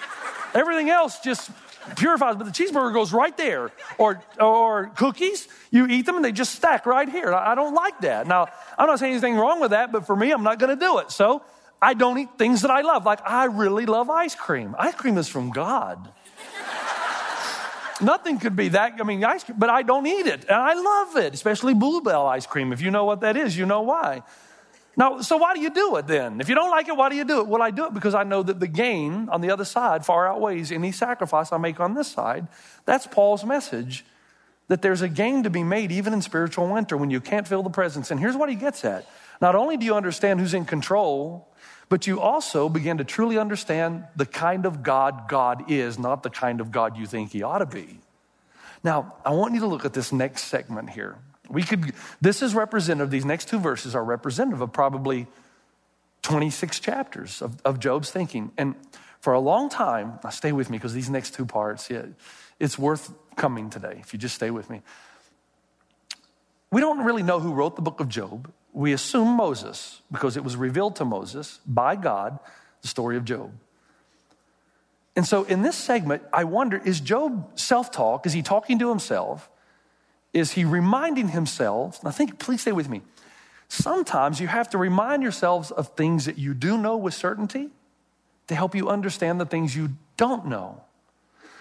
Everything 0.55 0.91
else 0.91 1.19
just 1.21 1.51
purifies, 1.97 2.37
but 2.37 2.45
the 2.45 2.53
cheeseburger 2.53 2.93
goes 2.93 3.13
right 3.13 3.37
there. 3.37 3.73
Or, 3.99 4.23
or 4.39 4.93
cookies, 4.97 5.49
you 5.71 5.87
eat 5.87 6.07
them 6.07 6.17
and 6.17 6.25
they 6.25 6.33
just 6.33 6.55
stack 6.55 6.87
right 6.87 7.09
here. 7.09 7.33
I 7.35 7.53
I 7.53 7.55
don't 7.57 7.75
like 7.75 8.01
that. 8.03 8.29
Now, 8.29 8.47
I'm 8.79 8.87
not 8.87 9.01
saying 9.01 9.13
anything 9.13 9.37
wrong 9.37 9.61
with 9.61 9.73
that, 9.73 9.91
but 9.91 10.07
for 10.07 10.15
me, 10.15 10.31
I'm 10.31 10.45
not 10.45 10.59
going 10.61 10.77
to 10.77 10.81
do 10.81 10.99
it. 10.99 11.11
So 11.11 11.43
I 11.83 11.95
don't 11.95 12.19
eat 12.19 12.29
things 12.39 12.63
that 12.63 12.71
I 12.71 12.83
love. 12.83 13.05
Like 13.05 13.21
I 13.25 13.47
really 13.47 13.87
love 13.87 14.09
ice 14.11 14.35
cream. 14.35 14.77
Ice 14.79 14.95
cream 14.95 15.19
is 15.19 15.29
from 15.29 15.51
God. 15.51 16.13
Nothing 18.01 18.39
could 18.39 18.57
be 18.57 18.69
that. 18.71 18.95
I 19.01 19.05
mean, 19.05 19.25
ice 19.25 19.45
cream, 19.45 19.59
but 19.59 19.71
I 19.71 19.83
don't 19.83 20.07
eat 20.07 20.27
it. 20.27 20.43
And 20.43 20.57
I 20.57 20.75
love 20.75 21.17
it, 21.17 21.35
especially 21.35 21.75
Bluebell 21.75 22.27
ice 22.27 22.47
cream. 22.47 22.73
If 22.73 22.81
you 22.81 22.91
know 22.91 23.05
what 23.05 23.21
that 23.21 23.37
is, 23.37 23.57
you 23.57 23.67
know 23.67 23.83
why. 23.83 24.23
Now, 24.97 25.21
so 25.21 25.37
why 25.37 25.55
do 25.55 25.61
you 25.61 25.71
do 25.71 25.97
it 25.97 26.07
then? 26.07 26.41
If 26.41 26.49
you 26.49 26.55
don't 26.55 26.71
like 26.71 26.89
it, 26.89 26.97
why 26.97 27.09
do 27.09 27.17
you 27.17 27.25
do 27.25 27.41
it? 27.41 27.47
Well, 27.47 27.63
I 27.63 27.71
do 27.71 27.87
it 27.87 27.95
because 27.95 28.15
I 28.15 28.25
know 28.25 28.43
that 28.43 28.61
the 28.61 28.67
gain 28.67 29.29
on 29.31 29.41
the 29.41 29.51
other 29.51 29.65
side 29.65 30.05
far 30.05 30.29
outweighs 30.29 30.73
any 30.73 30.93
sacrifice 30.93 31.53
I 31.53 31.59
make 31.59 31.81
on 31.81 31.95
this 31.95 32.09
side. 32.09 32.49
That's 32.87 33.07
Paul's 33.07 33.45
message 33.45 34.05
that 34.69 34.83
there's 34.83 35.03
a 35.03 35.09
gain 35.09 35.43
to 35.43 35.51
be 35.51 35.63
made 35.63 35.91
even 35.91 36.13
in 36.13 36.23
spiritual 36.23 36.69
winter 36.69 36.97
when 36.97 37.11
you 37.11 37.21
can't 37.21 37.47
feel 37.47 37.63
the 37.63 37.71
presence. 37.71 38.11
And 38.11 38.21
here's 38.21 38.37
what 38.37 38.49
he 38.49 38.55
gets 38.55 38.85
at. 38.85 39.07
Not 39.41 39.55
only 39.55 39.77
do 39.77 39.87
you 39.87 39.95
understand 39.95 40.39
who's 40.39 40.55
in 40.55 40.65
control, 40.65 41.50
but 41.91 42.07
you 42.07 42.21
also 42.21 42.69
begin 42.69 42.99
to 42.99 43.05
truly 43.05 43.37
understand 43.37 44.05
the 44.15 44.25
kind 44.25 44.65
of 44.65 44.83
God 44.83 45.29
God 45.29 45.71
is, 45.71 45.99
not 45.99 46.23
the 46.23 46.31
kind 46.31 46.61
of 46.61 46.71
God 46.71 46.97
you 46.97 47.05
think 47.05 47.33
he 47.33 47.43
ought 47.43 47.59
to 47.59 47.67
be. 47.67 47.99
Now, 48.83 49.15
I 49.27 49.33
want 49.33 49.55
you 49.55 49.61
to 49.61 49.67
look 49.67 49.85
at 49.85 49.93
this 49.93 50.13
next 50.13 50.45
segment 50.45 50.91
here. 50.91 51.19
We 51.49 51.65
could, 51.65 51.93
this 52.21 52.43
is 52.43 52.55
representative, 52.55 53.11
these 53.11 53.25
next 53.25 53.49
two 53.49 53.59
verses 53.59 53.97
are 53.97 54.05
representative 54.05 54.61
of 54.61 54.73
probably 54.73 55.27
26 56.23 56.79
chapters 56.79 57.43
of, 57.43 57.61
of 57.65 57.81
Job's 57.81 58.13
thinking. 58.13 58.53
And 58.57 58.77
for 59.21 59.33
a 59.33 59.41
long 59.41 59.69
time, 59.69 60.21
now 60.23 60.31
stay 60.31 60.53
with 60.53 60.71
me 60.71 60.79
because 60.79 60.95
these 60.95 61.11
next 61.11 61.35
two 61.35 61.45
parts, 61.45 61.91
yeah, 61.91 62.07
it's 62.61 62.79
worth 62.79 63.13
coming 63.35 63.69
today 63.69 63.97
if 63.99 64.13
you 64.13 64.19
just 64.19 64.37
stay 64.37 64.53
with 64.53 64.71
me. 64.71 64.83
We 66.71 66.81
don't 66.81 67.05
really 67.05 67.25
know 67.25 67.41
who 67.41 67.53
wrote 67.53 67.75
the 67.75 67.83
book 67.83 67.99
of 67.99 68.09
Job. 68.09 68.53
We 68.73 68.93
assume 68.93 69.37
Moses 69.37 70.03
because 70.13 70.37
it 70.37 70.45
was 70.45 70.57
revealed 70.57 70.97
to 70.97 71.05
Moses 71.05 71.61
by 71.67 71.97
God, 71.97 72.39
the 72.83 72.89
story 72.89 73.17
of 73.17 73.25
Job. 73.25 73.53
And 75.17 75.27
so 75.27 75.45
in 75.45 75.63
this 75.63 75.77
segment, 75.77 76.23
I 76.33 76.45
wonder 76.45 76.81
is 76.85 77.01
Job 77.01 77.59
self 77.59 77.91
talk? 77.91 78.27
Is 78.27 78.33
he 78.33 78.43
talking 78.43 78.79
to 78.79 78.89
himself? 78.89 79.51
Is 80.33 80.53
he 80.53 80.65
reminding 80.65 81.29
himself? 81.29 82.03
Now, 82.05 82.11
think, 82.11 82.39
please 82.39 82.61
stay 82.61 82.73
with 82.73 82.89
me. 82.89 83.03
Sometimes 83.69 84.41
you 84.41 84.47
have 84.47 84.71
to 84.71 84.79
remind 84.79 85.23
yourselves 85.23 85.71
of 85.71 85.89
things 85.97 86.27
that 86.27 86.39
you 86.39 86.55
do 86.55 86.79
know 86.79 86.97
with 86.97 87.15
certainty 87.15 87.71
to 88.47 88.55
help 88.55 88.75
you 88.75 88.89
understand 88.89 89.41
the 89.41 89.47
things 89.47 89.75
you 89.77 89.91
don't 90.17 90.47
know. 90.47 90.83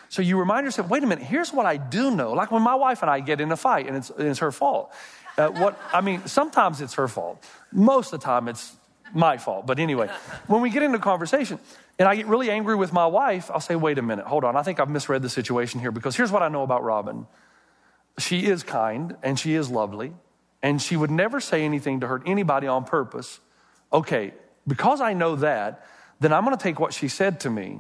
So 0.10 0.24
you 0.24 0.40
remind 0.40 0.66
yourself, 0.66 0.90
wait 0.90 1.04
a 1.04 1.08
minute, 1.08 1.24
here's 1.24 1.54
what 1.54 1.68
I 1.68 1.78
do 1.78 2.10
know. 2.10 2.34
Like 2.34 2.50
when 2.50 2.64
my 2.64 2.74
wife 2.76 3.04
and 3.04 3.12
I 3.12 3.20
get 3.20 3.40
in 3.40 3.52
a 3.52 3.58
fight 3.58 3.88
and 3.88 3.96
it's, 3.96 4.10
and 4.10 4.28
it's 4.28 4.40
her 4.40 4.52
fault. 4.52 4.92
Uh, 5.40 5.50
what, 5.52 5.80
I 5.94 6.02
mean, 6.02 6.28
sometimes 6.28 6.82
it's 6.82 6.96
her 6.96 7.08
fault. 7.08 7.44
Most 7.72 8.14
of 8.14 8.20
the 8.20 8.26
time 8.26 8.50
it's 8.50 8.76
my 9.14 9.38
fault. 9.38 9.66
But 9.66 9.80
anyway, 9.80 10.10
when 10.48 10.62
we 10.62 10.70
get 10.70 10.84
into 10.84 11.00
conversation 11.00 11.60
and 11.98 12.10
I 12.10 12.16
get 12.16 12.28
really 12.28 12.52
angry 12.52 12.76
with 12.76 12.92
my 12.92 13.06
wife, 13.06 13.50
I'll 13.50 13.62
say, 13.62 13.78
wait 13.78 13.98
a 13.98 14.02
minute, 14.02 14.26
hold 14.26 14.44
on. 14.44 14.58
I 14.58 14.64
think 14.64 14.82
I've 14.82 14.90
misread 14.90 15.22
the 15.22 15.30
situation 15.30 15.80
here 15.80 15.92
because 15.92 16.18
here's 16.18 16.32
what 16.32 16.44
I 16.44 16.50
know 16.50 16.64
about 16.64 16.84
Robin. 16.84 17.26
She 18.18 18.48
is 18.48 18.64
kind 18.64 19.16
and 19.24 19.40
she 19.40 19.56
is 19.56 19.70
lovely 19.70 20.12
and 20.62 20.82
she 20.82 20.98
would 20.98 21.10
never 21.10 21.40
say 21.40 21.64
anything 21.64 22.02
to 22.02 22.08
hurt 22.08 22.24
anybody 22.26 22.68
on 22.68 22.84
purpose. 22.84 23.40
Okay, 23.94 24.34
because 24.68 25.00
I 25.00 25.14
know 25.14 25.38
that, 25.38 25.86
then 26.20 26.34
I'm 26.34 26.44
going 26.44 26.56
to 26.56 26.62
take 26.62 26.82
what 26.82 26.94
she 26.94 27.08
said 27.08 27.40
to 27.42 27.50
me 27.50 27.80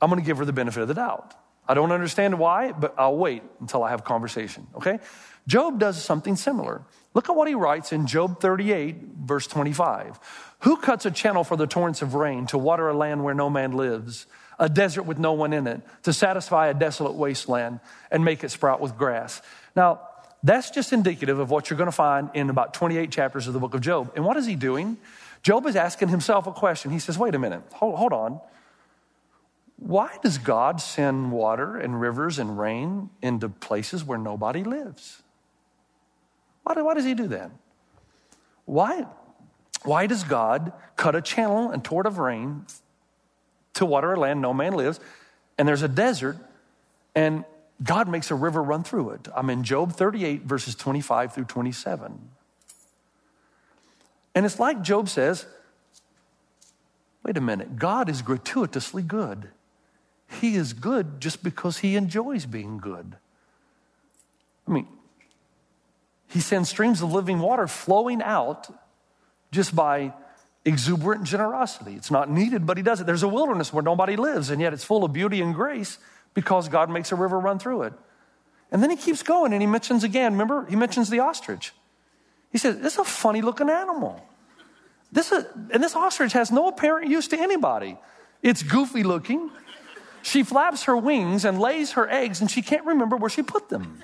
I'm 0.00 0.10
going 0.10 0.20
to 0.20 0.26
give 0.26 0.38
her 0.38 0.44
the 0.44 0.52
benefit 0.52 0.82
of 0.82 0.88
the 0.88 0.94
doubt. 0.94 1.34
I 1.66 1.72
don't 1.72 1.92
understand 1.92 2.38
why, 2.38 2.72
but 2.72 2.94
I'll 2.98 3.16
wait 3.16 3.42
until 3.60 3.82
I 3.82 3.90
have 3.90 4.04
conversation, 4.04 4.66
okay? 4.76 4.98
Job 5.46 5.78
does 5.78 6.02
something 6.02 6.36
similar. 6.36 6.82
Look 7.12 7.28
at 7.28 7.36
what 7.36 7.48
he 7.48 7.54
writes 7.54 7.92
in 7.92 8.06
Job 8.06 8.40
38, 8.40 8.96
verse 9.24 9.46
25. 9.46 10.18
Who 10.60 10.76
cuts 10.76 11.06
a 11.06 11.10
channel 11.10 11.44
for 11.44 11.56
the 11.56 11.66
torrents 11.66 12.02
of 12.02 12.14
rain 12.14 12.46
to 12.46 12.58
water 12.58 12.88
a 12.88 12.96
land 12.96 13.22
where 13.22 13.34
no 13.34 13.50
man 13.50 13.72
lives, 13.72 14.26
a 14.58 14.68
desert 14.68 15.02
with 15.02 15.18
no 15.18 15.32
one 15.32 15.52
in 15.52 15.66
it, 15.66 15.82
to 16.04 16.12
satisfy 16.12 16.68
a 16.68 16.74
desolate 16.74 17.14
wasteland 17.14 17.80
and 18.10 18.24
make 18.24 18.42
it 18.42 18.50
sprout 18.50 18.80
with 18.80 18.96
grass? 18.96 19.42
Now, 19.76 20.00
that's 20.42 20.70
just 20.70 20.92
indicative 20.92 21.38
of 21.38 21.50
what 21.50 21.70
you're 21.70 21.76
going 21.76 21.88
to 21.88 21.92
find 21.92 22.30
in 22.34 22.50
about 22.50 22.74
28 22.74 23.10
chapters 23.10 23.46
of 23.46 23.52
the 23.52 23.60
book 23.60 23.74
of 23.74 23.80
Job. 23.80 24.12
And 24.14 24.24
what 24.24 24.36
is 24.36 24.46
he 24.46 24.56
doing? 24.56 24.96
Job 25.42 25.66
is 25.66 25.76
asking 25.76 26.08
himself 26.08 26.46
a 26.46 26.52
question. 26.52 26.90
He 26.90 26.98
says, 26.98 27.18
wait 27.18 27.34
a 27.34 27.38
minute, 27.38 27.62
hold, 27.72 27.96
hold 27.96 28.12
on. 28.12 28.40
Why 29.76 30.16
does 30.22 30.38
God 30.38 30.80
send 30.80 31.32
water 31.32 31.76
and 31.76 32.00
rivers 32.00 32.38
and 32.38 32.58
rain 32.58 33.10
into 33.22 33.48
places 33.48 34.04
where 34.04 34.18
nobody 34.18 34.64
lives? 34.64 35.22
Why, 36.64 36.80
why 36.82 36.94
does 36.94 37.04
he 37.04 37.14
do 37.14 37.28
that? 37.28 37.50
Why, 38.64 39.06
why 39.84 40.06
does 40.06 40.24
God 40.24 40.72
cut 40.96 41.14
a 41.14 41.22
channel 41.22 41.70
and 41.70 41.84
torrent 41.84 42.06
of 42.06 42.18
rain 42.18 42.66
to 43.74 43.86
water 43.86 44.14
a 44.14 44.18
land 44.18 44.40
no 44.40 44.52
man 44.52 44.72
lives, 44.72 44.98
and 45.58 45.68
there's 45.68 45.82
a 45.82 45.88
desert, 45.88 46.38
and 47.14 47.44
God 47.82 48.08
makes 48.08 48.30
a 48.30 48.34
river 48.34 48.62
run 48.62 48.82
through 48.82 49.10
it? 49.10 49.28
I'm 49.34 49.50
in 49.50 49.62
Job 49.62 49.92
38, 49.92 50.42
verses 50.42 50.74
25 50.74 51.34
through 51.34 51.44
27. 51.44 52.18
And 54.34 54.46
it's 54.46 54.58
like 54.58 54.82
Job 54.82 55.08
says, 55.08 55.46
wait 57.22 57.36
a 57.36 57.40
minute, 57.40 57.76
God 57.76 58.08
is 58.08 58.22
gratuitously 58.22 59.02
good. 59.02 59.50
He 60.40 60.56
is 60.56 60.72
good 60.72 61.20
just 61.20 61.42
because 61.42 61.78
he 61.78 61.94
enjoys 61.94 62.46
being 62.46 62.78
good. 62.78 63.16
I 64.66 64.72
mean, 64.72 64.88
he 66.34 66.40
sends 66.40 66.68
streams 66.68 67.00
of 67.00 67.12
living 67.12 67.38
water 67.38 67.68
flowing 67.68 68.20
out 68.20 68.66
just 69.52 69.74
by 69.74 70.12
exuberant 70.64 71.22
generosity. 71.22 71.94
It's 71.94 72.10
not 72.10 72.28
needed, 72.28 72.66
but 72.66 72.76
he 72.76 72.82
does 72.82 73.00
it. 73.00 73.06
There's 73.06 73.22
a 73.22 73.28
wilderness 73.28 73.72
where 73.72 73.84
nobody 73.84 74.16
lives, 74.16 74.50
and 74.50 74.60
yet 74.60 74.72
it's 74.72 74.82
full 74.82 75.04
of 75.04 75.12
beauty 75.12 75.40
and 75.40 75.54
grace 75.54 75.96
because 76.34 76.68
God 76.68 76.90
makes 76.90 77.12
a 77.12 77.14
river 77.14 77.38
run 77.38 77.60
through 77.60 77.82
it. 77.82 77.92
And 78.72 78.82
then 78.82 78.90
he 78.90 78.96
keeps 78.96 79.22
going 79.22 79.52
and 79.52 79.62
he 79.62 79.68
mentions 79.68 80.02
again, 80.02 80.32
remember, 80.32 80.66
he 80.66 80.74
mentions 80.74 81.08
the 81.08 81.20
ostrich. 81.20 81.72
He 82.50 82.58
says, 82.58 82.80
This 82.80 82.94
is 82.94 82.98
a 82.98 83.04
funny 83.04 83.40
looking 83.40 83.70
animal. 83.70 84.20
This 85.12 85.30
is, 85.30 85.44
and 85.70 85.80
this 85.80 85.94
ostrich 85.94 86.32
has 86.32 86.50
no 86.50 86.66
apparent 86.66 87.08
use 87.08 87.28
to 87.28 87.38
anybody. 87.38 87.96
It's 88.42 88.64
goofy 88.64 89.04
looking. 89.04 89.52
She 90.22 90.42
flaps 90.42 90.84
her 90.84 90.96
wings 90.96 91.44
and 91.44 91.60
lays 91.60 91.92
her 91.92 92.10
eggs, 92.10 92.40
and 92.40 92.50
she 92.50 92.60
can't 92.60 92.84
remember 92.84 93.16
where 93.16 93.30
she 93.30 93.42
put 93.42 93.68
them. 93.68 94.02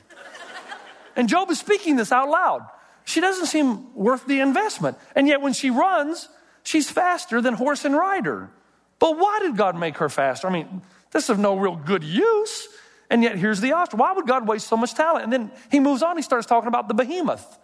And 1.16 1.28
Job 1.28 1.50
is 1.50 1.58
speaking 1.58 1.96
this 1.96 2.12
out 2.12 2.28
loud. 2.28 2.66
She 3.04 3.20
doesn't 3.20 3.46
seem 3.46 3.94
worth 3.94 4.26
the 4.26 4.40
investment. 4.40 4.96
And 5.14 5.26
yet, 5.26 5.40
when 5.40 5.52
she 5.52 5.70
runs, 5.70 6.28
she's 6.62 6.90
faster 6.90 7.40
than 7.40 7.54
horse 7.54 7.84
and 7.84 7.96
rider. 7.96 8.50
But 8.98 9.18
why 9.18 9.40
did 9.40 9.56
God 9.56 9.76
make 9.76 9.96
her 9.98 10.08
faster? 10.08 10.46
I 10.46 10.52
mean, 10.52 10.82
this 11.10 11.24
is 11.24 11.30
of 11.30 11.38
no 11.38 11.56
real 11.56 11.76
good 11.76 12.04
use. 12.04 12.68
And 13.08 13.22
yet, 13.22 13.36
here's 13.36 13.60
the 13.60 13.72
ostrich. 13.72 13.98
Why 13.98 14.12
would 14.12 14.26
God 14.26 14.46
waste 14.46 14.68
so 14.68 14.76
much 14.76 14.94
talent? 14.94 15.24
And 15.24 15.32
then 15.32 15.50
he 15.70 15.80
moves 15.80 16.02
on, 16.02 16.16
he 16.16 16.22
starts 16.22 16.46
talking 16.46 16.68
about 16.68 16.86
the 16.86 16.94
behemoth, 16.94 17.58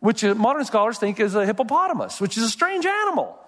which 0.00 0.22
uh, 0.24 0.34
modern 0.34 0.64
scholars 0.64 0.98
think 0.98 1.18
is 1.18 1.34
a 1.34 1.46
hippopotamus, 1.46 2.20
which 2.20 2.36
is 2.36 2.42
a 2.42 2.50
strange 2.50 2.84
animal. 2.84 3.38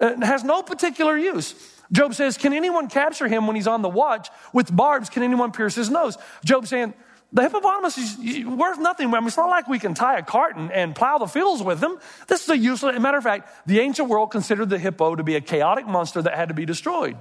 It 0.00 0.22
has 0.22 0.44
no 0.44 0.62
particular 0.62 1.16
use. 1.16 1.54
Job 1.92 2.14
says, 2.14 2.36
Can 2.36 2.52
anyone 2.52 2.88
capture 2.88 3.28
him 3.28 3.46
when 3.46 3.56
he's 3.56 3.68
on 3.68 3.80
the 3.82 3.88
watch? 3.88 4.28
With 4.52 4.74
barbs, 4.74 5.08
can 5.08 5.22
anyone 5.22 5.52
pierce 5.52 5.74
his 5.74 5.88
nose? 5.88 6.18
Job 6.44 6.66
saying, 6.66 6.92
The 7.34 7.42
hippopotamus 7.42 7.98
is 7.98 8.46
worth 8.46 8.78
nothing. 8.78 9.12
I 9.12 9.18
mean, 9.18 9.26
it's 9.26 9.36
not 9.36 9.50
like 9.50 9.66
we 9.66 9.80
can 9.80 9.92
tie 9.92 10.18
a 10.18 10.22
cart 10.22 10.54
and, 10.54 10.70
and 10.70 10.94
plow 10.94 11.18
the 11.18 11.26
fields 11.26 11.64
with 11.64 11.80
them. 11.80 11.98
This 12.28 12.44
is 12.44 12.48
a 12.48 12.56
useless, 12.56 12.96
a 12.96 13.00
matter 13.00 13.18
of 13.18 13.24
fact, 13.24 13.66
the 13.66 13.80
ancient 13.80 14.08
world 14.08 14.30
considered 14.30 14.70
the 14.70 14.78
hippo 14.78 15.16
to 15.16 15.24
be 15.24 15.34
a 15.34 15.40
chaotic 15.40 15.84
monster 15.84 16.22
that 16.22 16.34
had 16.34 16.48
to 16.48 16.54
be 16.54 16.64
destroyed. 16.64 17.16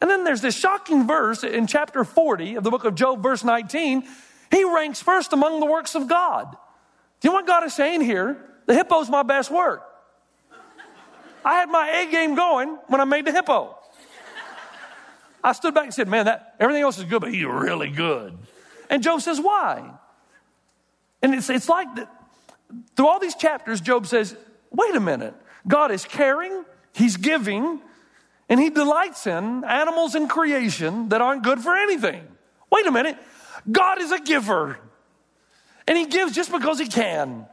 And 0.00 0.08
then 0.08 0.24
there's 0.24 0.40
this 0.40 0.56
shocking 0.56 1.06
verse 1.06 1.44
in 1.44 1.66
chapter 1.66 2.04
40 2.04 2.54
of 2.54 2.64
the 2.64 2.70
book 2.70 2.84
of 2.84 2.94
Job, 2.94 3.22
verse 3.22 3.44
19. 3.44 4.08
He 4.50 4.64
ranks 4.64 5.02
first 5.02 5.34
among 5.34 5.60
the 5.60 5.66
works 5.66 5.94
of 5.94 6.08
God. 6.08 6.56
Do 7.20 7.28
you 7.28 7.32
know 7.32 7.34
what 7.34 7.46
God 7.46 7.62
is 7.64 7.74
saying 7.74 8.00
here? 8.00 8.42
The 8.64 8.72
hippo's 8.74 9.10
my 9.10 9.22
best 9.22 9.50
work. 9.50 9.82
I 11.44 11.54
had 11.54 11.68
my 11.68 11.86
A 12.00 12.10
game 12.10 12.34
going 12.34 12.78
when 12.88 13.02
I 13.02 13.04
made 13.04 13.26
the 13.26 13.32
hippo. 13.32 13.76
I 15.44 15.52
stood 15.52 15.74
back 15.74 15.84
and 15.84 15.94
said, 15.94 16.08
Man, 16.08 16.26
that 16.26 16.54
everything 16.58 16.82
else 16.82 16.98
is 16.98 17.04
good, 17.04 17.20
but 17.20 17.32
he's 17.32 17.44
really 17.44 17.90
good. 17.90 18.38
And 18.90 19.02
Job 19.02 19.22
says, 19.22 19.40
Why? 19.40 19.92
And 21.22 21.34
it's, 21.34 21.48
it's 21.48 21.68
like 21.68 21.94
that 21.94 22.10
through 22.96 23.06
all 23.06 23.20
these 23.20 23.36
chapters, 23.36 23.80
Job 23.80 24.06
says, 24.06 24.36
Wait 24.70 24.94
a 24.94 25.00
minute. 25.00 25.34
God 25.66 25.90
is 25.92 26.04
caring, 26.04 26.64
He's 26.92 27.16
giving, 27.16 27.80
and 28.48 28.60
He 28.60 28.68
delights 28.68 29.26
in 29.26 29.64
animals 29.64 30.14
and 30.14 30.28
creation 30.28 31.08
that 31.10 31.20
aren't 31.20 31.44
good 31.44 31.60
for 31.60 31.74
anything. 31.76 32.26
Wait 32.70 32.86
a 32.86 32.90
minute. 32.90 33.16
God 33.70 34.00
is 34.00 34.10
a 34.10 34.20
giver, 34.20 34.78
and 35.86 35.96
He 35.96 36.06
gives 36.06 36.34
just 36.34 36.50
because 36.50 36.78
He 36.78 36.88
can, 36.88 37.46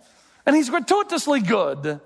and 0.45 0.55
He's 0.55 0.69
gratuitously 0.69 1.41
good. 1.41 2.01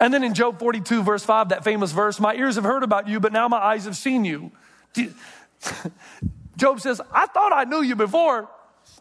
And 0.00 0.12
then 0.12 0.24
in 0.24 0.34
Job 0.34 0.58
42, 0.58 1.04
verse 1.04 1.24
5, 1.24 1.50
that 1.50 1.62
famous 1.62 1.92
verse, 1.92 2.18
My 2.18 2.34
ears 2.34 2.56
have 2.56 2.64
heard 2.64 2.82
about 2.82 3.06
you, 3.06 3.20
but 3.20 3.32
now 3.32 3.46
my 3.46 3.58
eyes 3.58 3.84
have 3.84 3.96
seen 3.96 4.24
you. 4.24 4.50
Job 6.56 6.80
says, 6.80 7.00
I 7.12 7.26
thought 7.26 7.52
I 7.52 7.64
knew 7.64 7.82
you 7.82 7.94
before, 7.94 8.48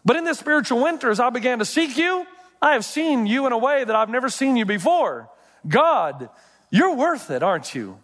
but 0.03 0.15
in 0.15 0.24
this 0.24 0.39
spiritual 0.39 0.81
winter, 0.81 1.10
as 1.10 1.20
I 1.20 1.29
began 1.29 1.60
to 1.60 1.65
seek 1.65 1.98
you, 1.98 2.25
I 2.62 2.74
have 2.74 2.86
seen 2.86 3.25
you 3.25 3.48
in 3.48 3.53
a 3.53 3.58
way 3.58 3.84
that 3.84 3.96
I've 3.96 4.10
never 4.10 4.29
seen 4.29 4.55
you 4.55 4.65
before. 4.65 5.29
God, 5.67 6.29
you're 6.70 6.96
worth 6.96 7.31
it, 7.31 7.43
aren't 7.43 7.74
you? 7.74 7.98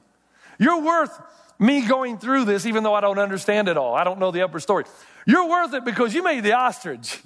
You're 0.60 0.82
worth 0.82 1.20
me 1.60 1.88
going 1.88 2.18
through 2.18 2.46
this, 2.46 2.66
even 2.66 2.84
though 2.84 2.94
I 2.94 3.02
don't 3.02 3.20
understand 3.20 3.68
it 3.68 3.78
all. 3.78 3.96
I 3.96 4.04
don't 4.04 4.20
know 4.20 4.32
the 4.32 4.42
upper 4.42 4.60
story. 4.60 4.86
You're 5.26 5.48
worth 5.48 5.74
it 5.74 5.86
because 5.86 6.14
you 6.14 6.24
made 6.24 6.44
the 6.44 6.54
ostrich, 6.54 7.22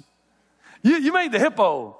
you, 0.82 0.96
you 0.96 1.12
made 1.12 1.32
the 1.32 1.38
hippo. 1.38 1.98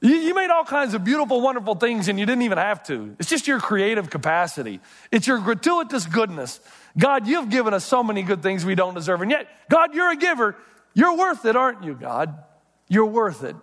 You, 0.00 0.16
you 0.16 0.34
made 0.34 0.50
all 0.50 0.64
kinds 0.64 0.92
of 0.92 1.02
beautiful, 1.02 1.40
wonderful 1.40 1.76
things, 1.76 2.08
and 2.08 2.20
you 2.20 2.26
didn't 2.26 2.42
even 2.42 2.58
have 2.58 2.82
to. 2.88 3.16
It's 3.18 3.30
just 3.30 3.46
your 3.46 3.58
creative 3.58 4.10
capacity, 4.10 4.80
it's 5.10 5.26
your 5.26 5.38
gratuitous 5.38 6.04
goodness. 6.06 6.60
God, 6.96 7.26
you've 7.26 7.50
given 7.50 7.74
us 7.74 7.84
so 7.84 8.02
many 8.04 8.22
good 8.22 8.42
things 8.42 8.64
we 8.64 8.74
don't 8.74 8.94
deserve. 8.94 9.22
And 9.22 9.30
yet, 9.30 9.48
God, 9.68 9.94
you're 9.94 10.12
a 10.12 10.16
giver. 10.16 10.56
You're 10.94 11.16
worth 11.16 11.44
it, 11.44 11.56
aren't 11.56 11.84
you, 11.84 11.94
God? 11.94 12.42
You're 12.88 13.06
worth 13.06 13.42
it. 13.42 13.56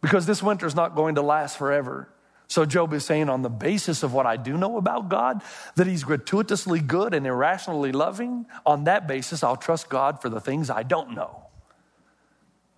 Because 0.00 0.26
this 0.26 0.42
winter's 0.42 0.74
not 0.74 0.94
going 0.94 1.16
to 1.16 1.22
last 1.22 1.58
forever. 1.58 2.08
So 2.48 2.64
Job 2.64 2.92
is 2.92 3.04
saying, 3.04 3.28
on 3.28 3.42
the 3.42 3.50
basis 3.50 4.04
of 4.04 4.12
what 4.12 4.24
I 4.24 4.36
do 4.36 4.56
know 4.56 4.76
about 4.76 5.08
God, 5.08 5.42
that 5.74 5.86
He's 5.86 6.04
gratuitously 6.04 6.80
good 6.80 7.12
and 7.12 7.26
irrationally 7.26 7.90
loving, 7.90 8.46
on 8.64 8.84
that 8.84 9.08
basis, 9.08 9.42
I'll 9.42 9.56
trust 9.56 9.88
God 9.88 10.22
for 10.22 10.28
the 10.28 10.40
things 10.40 10.70
I 10.70 10.84
don't 10.84 11.14
know. 11.14 11.42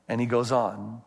And 0.08 0.22
he 0.22 0.26
goes 0.26 0.50
on. 0.50 1.02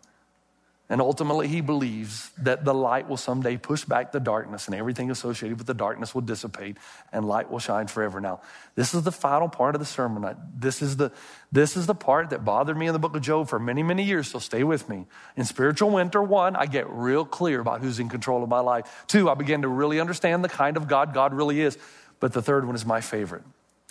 And 0.91 0.99
ultimately, 0.99 1.47
he 1.47 1.61
believes 1.61 2.31
that 2.39 2.65
the 2.65 2.73
light 2.73 3.07
will 3.07 3.15
someday 3.15 3.55
push 3.55 3.85
back 3.85 4.11
the 4.11 4.19
darkness 4.19 4.67
and 4.67 4.75
everything 4.75 5.09
associated 5.09 5.57
with 5.57 5.65
the 5.65 5.73
darkness 5.73 6.13
will 6.13 6.21
dissipate 6.21 6.75
and 7.13 7.25
light 7.25 7.49
will 7.49 7.59
shine 7.59 7.87
forever. 7.87 8.19
Now, 8.19 8.41
this 8.75 8.93
is 8.93 9.03
the 9.03 9.11
final 9.13 9.47
part 9.47 9.73
of 9.73 9.79
the 9.79 9.85
sermon. 9.85 10.35
This 10.53 10.81
is 10.81 10.97
the, 10.97 11.13
this 11.49 11.77
is 11.77 11.87
the 11.87 11.95
part 11.95 12.31
that 12.31 12.43
bothered 12.43 12.75
me 12.75 12.87
in 12.87 12.93
the 12.93 12.99
book 12.99 13.15
of 13.15 13.21
Job 13.21 13.47
for 13.47 13.57
many, 13.57 13.83
many 13.83 14.03
years, 14.03 14.27
so 14.27 14.37
stay 14.37 14.65
with 14.65 14.89
me. 14.89 15.05
In 15.37 15.45
spiritual 15.45 15.91
winter, 15.91 16.21
one, 16.21 16.57
I 16.57 16.65
get 16.65 16.89
real 16.89 17.23
clear 17.23 17.61
about 17.61 17.79
who's 17.79 17.97
in 17.97 18.09
control 18.09 18.43
of 18.43 18.49
my 18.49 18.59
life. 18.59 19.05
Two, 19.07 19.29
I 19.29 19.35
begin 19.35 19.61
to 19.61 19.69
really 19.69 20.01
understand 20.01 20.43
the 20.43 20.49
kind 20.49 20.75
of 20.75 20.89
God 20.89 21.13
God 21.13 21.33
really 21.33 21.61
is. 21.61 21.77
But 22.19 22.33
the 22.33 22.41
third 22.41 22.65
one 22.65 22.75
is 22.75 22.85
my 22.85 22.99
favorite. 22.99 23.43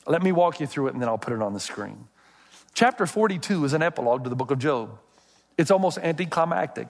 Let 0.07 0.23
me 0.23 0.33
walk 0.33 0.61
you 0.61 0.67
through 0.67 0.89
it 0.89 0.93
and 0.93 1.01
then 1.01 1.09
I'll 1.09 1.17
put 1.17 1.33
it 1.33 1.41
on 1.41 1.55
the 1.55 1.61
screen. 1.61 2.09
Chapter 2.75 3.07
42 3.07 3.65
is 3.65 3.73
an 3.73 3.83
epilogue 3.83 4.25
to 4.25 4.29
the 4.29 4.37
book 4.37 4.51
of 4.51 4.59
Job. 4.59 4.99
It's 5.61 5.71
almost 5.71 5.99
anticlimactic. 5.99 6.89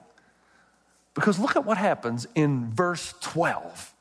Because 1.14 1.40
look 1.40 1.56
at 1.56 1.64
what 1.64 1.76
happens 1.76 2.28
in 2.36 2.70
verse 2.70 3.14
12. 3.20 3.94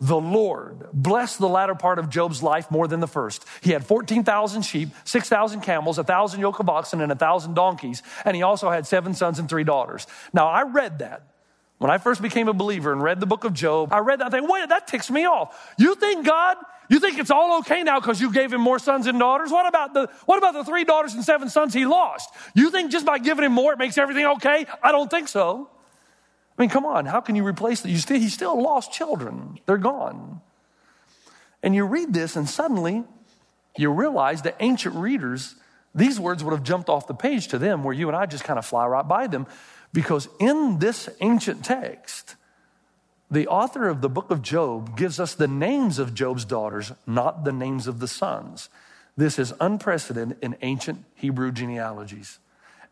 The 0.00 0.20
Lord 0.20 0.86
blessed 0.92 1.38
the 1.38 1.48
latter 1.48 1.74
part 1.74 1.98
of 1.98 2.10
Job's 2.10 2.42
life 2.42 2.70
more 2.70 2.86
than 2.86 3.00
the 3.00 3.06
first. 3.06 3.46
He 3.62 3.70
had 3.70 3.86
14,000 3.86 4.62
sheep, 4.62 4.90
6,000 5.04 5.60
camels, 5.62 5.96
1,000 5.96 6.40
yoke 6.40 6.58
of 6.58 6.68
oxen, 6.68 7.00
and 7.00 7.08
1,000 7.08 7.54
donkeys. 7.54 8.02
And 8.24 8.36
he 8.36 8.42
also 8.42 8.68
had 8.68 8.86
seven 8.86 9.14
sons 9.14 9.38
and 9.38 9.48
three 9.48 9.64
daughters. 9.64 10.06
Now, 10.34 10.48
I 10.48 10.62
read 10.64 10.98
that. 10.98 11.22
When 11.78 11.90
I 11.90 11.98
first 11.98 12.20
became 12.20 12.48
a 12.48 12.52
believer 12.52 12.92
and 12.92 13.02
read 13.02 13.18
the 13.18 13.26
book 13.26 13.44
of 13.44 13.54
Job, 13.54 13.92
I 13.92 14.00
read 14.00 14.20
that 14.20 14.26
I 14.26 14.30
thing, 14.38 14.48
wait, 14.48 14.68
that 14.68 14.86
ticks 14.86 15.10
me 15.10 15.24
off. 15.24 15.74
You 15.78 15.94
think 15.94 16.26
God, 16.26 16.58
you 16.88 16.98
think 16.98 17.18
it's 17.18 17.30
all 17.30 17.58
okay 17.60 17.82
now 17.82 18.00
because 18.00 18.20
you 18.20 18.32
gave 18.32 18.52
him 18.52 18.60
more 18.60 18.78
sons 18.78 19.06
and 19.06 19.18
daughters? 19.18 19.50
What 19.50 19.66
about 19.66 19.94
the 19.94 20.08
what 20.26 20.38
about 20.38 20.54
the 20.54 20.64
three 20.64 20.84
daughters 20.84 21.14
and 21.14 21.24
seven 21.24 21.48
sons 21.48 21.72
he 21.72 21.86
lost? 21.86 22.30
You 22.54 22.70
think 22.70 22.90
just 22.90 23.06
by 23.06 23.18
giving 23.18 23.44
him 23.44 23.52
more 23.52 23.72
it 23.72 23.78
makes 23.78 23.98
everything 23.98 24.26
okay? 24.26 24.66
I 24.82 24.92
don't 24.92 25.10
think 25.10 25.28
so. 25.28 25.70
I 26.56 26.62
mean, 26.62 26.70
come 26.70 26.84
on, 26.84 27.06
how 27.06 27.20
can 27.20 27.34
you 27.34 27.46
replace 27.46 27.80
that? 27.80 27.90
You 27.90 27.98
still, 27.98 28.18
he 28.18 28.28
still 28.28 28.60
lost 28.60 28.92
children. 28.92 29.58
They're 29.66 29.78
gone. 29.78 30.40
And 31.62 31.74
you 31.74 31.86
read 31.86 32.12
this, 32.12 32.36
and 32.36 32.48
suddenly 32.48 33.04
you 33.76 33.90
realize 33.90 34.42
that 34.42 34.56
ancient 34.60 34.94
readers, 34.94 35.54
these 35.94 36.20
words 36.20 36.44
would 36.44 36.52
have 36.52 36.62
jumped 36.62 36.88
off 36.88 37.06
the 37.06 37.14
page 37.14 37.48
to 37.48 37.58
them 37.58 37.84
where 37.84 37.94
you 37.94 38.08
and 38.08 38.16
I 38.16 38.26
just 38.26 38.44
kind 38.44 38.58
of 38.58 38.66
fly 38.66 38.86
right 38.86 39.06
by 39.06 39.26
them. 39.28 39.46
Because 39.92 40.28
in 40.40 40.78
this 40.78 41.08
ancient 41.20 41.64
text, 41.64 42.36
the 43.32 43.48
author 43.48 43.88
of 43.88 44.02
the 44.02 44.10
book 44.10 44.30
of 44.30 44.42
Job 44.42 44.94
gives 44.96 45.18
us 45.18 45.34
the 45.34 45.48
names 45.48 45.98
of 45.98 46.12
Job's 46.12 46.44
daughters, 46.44 46.92
not 47.06 47.44
the 47.44 47.52
names 47.52 47.86
of 47.86 47.98
the 47.98 48.06
sons. 48.06 48.68
This 49.16 49.38
is 49.38 49.54
unprecedented 49.58 50.36
in 50.42 50.54
ancient 50.60 51.04
Hebrew 51.14 51.50
genealogies. 51.50 52.38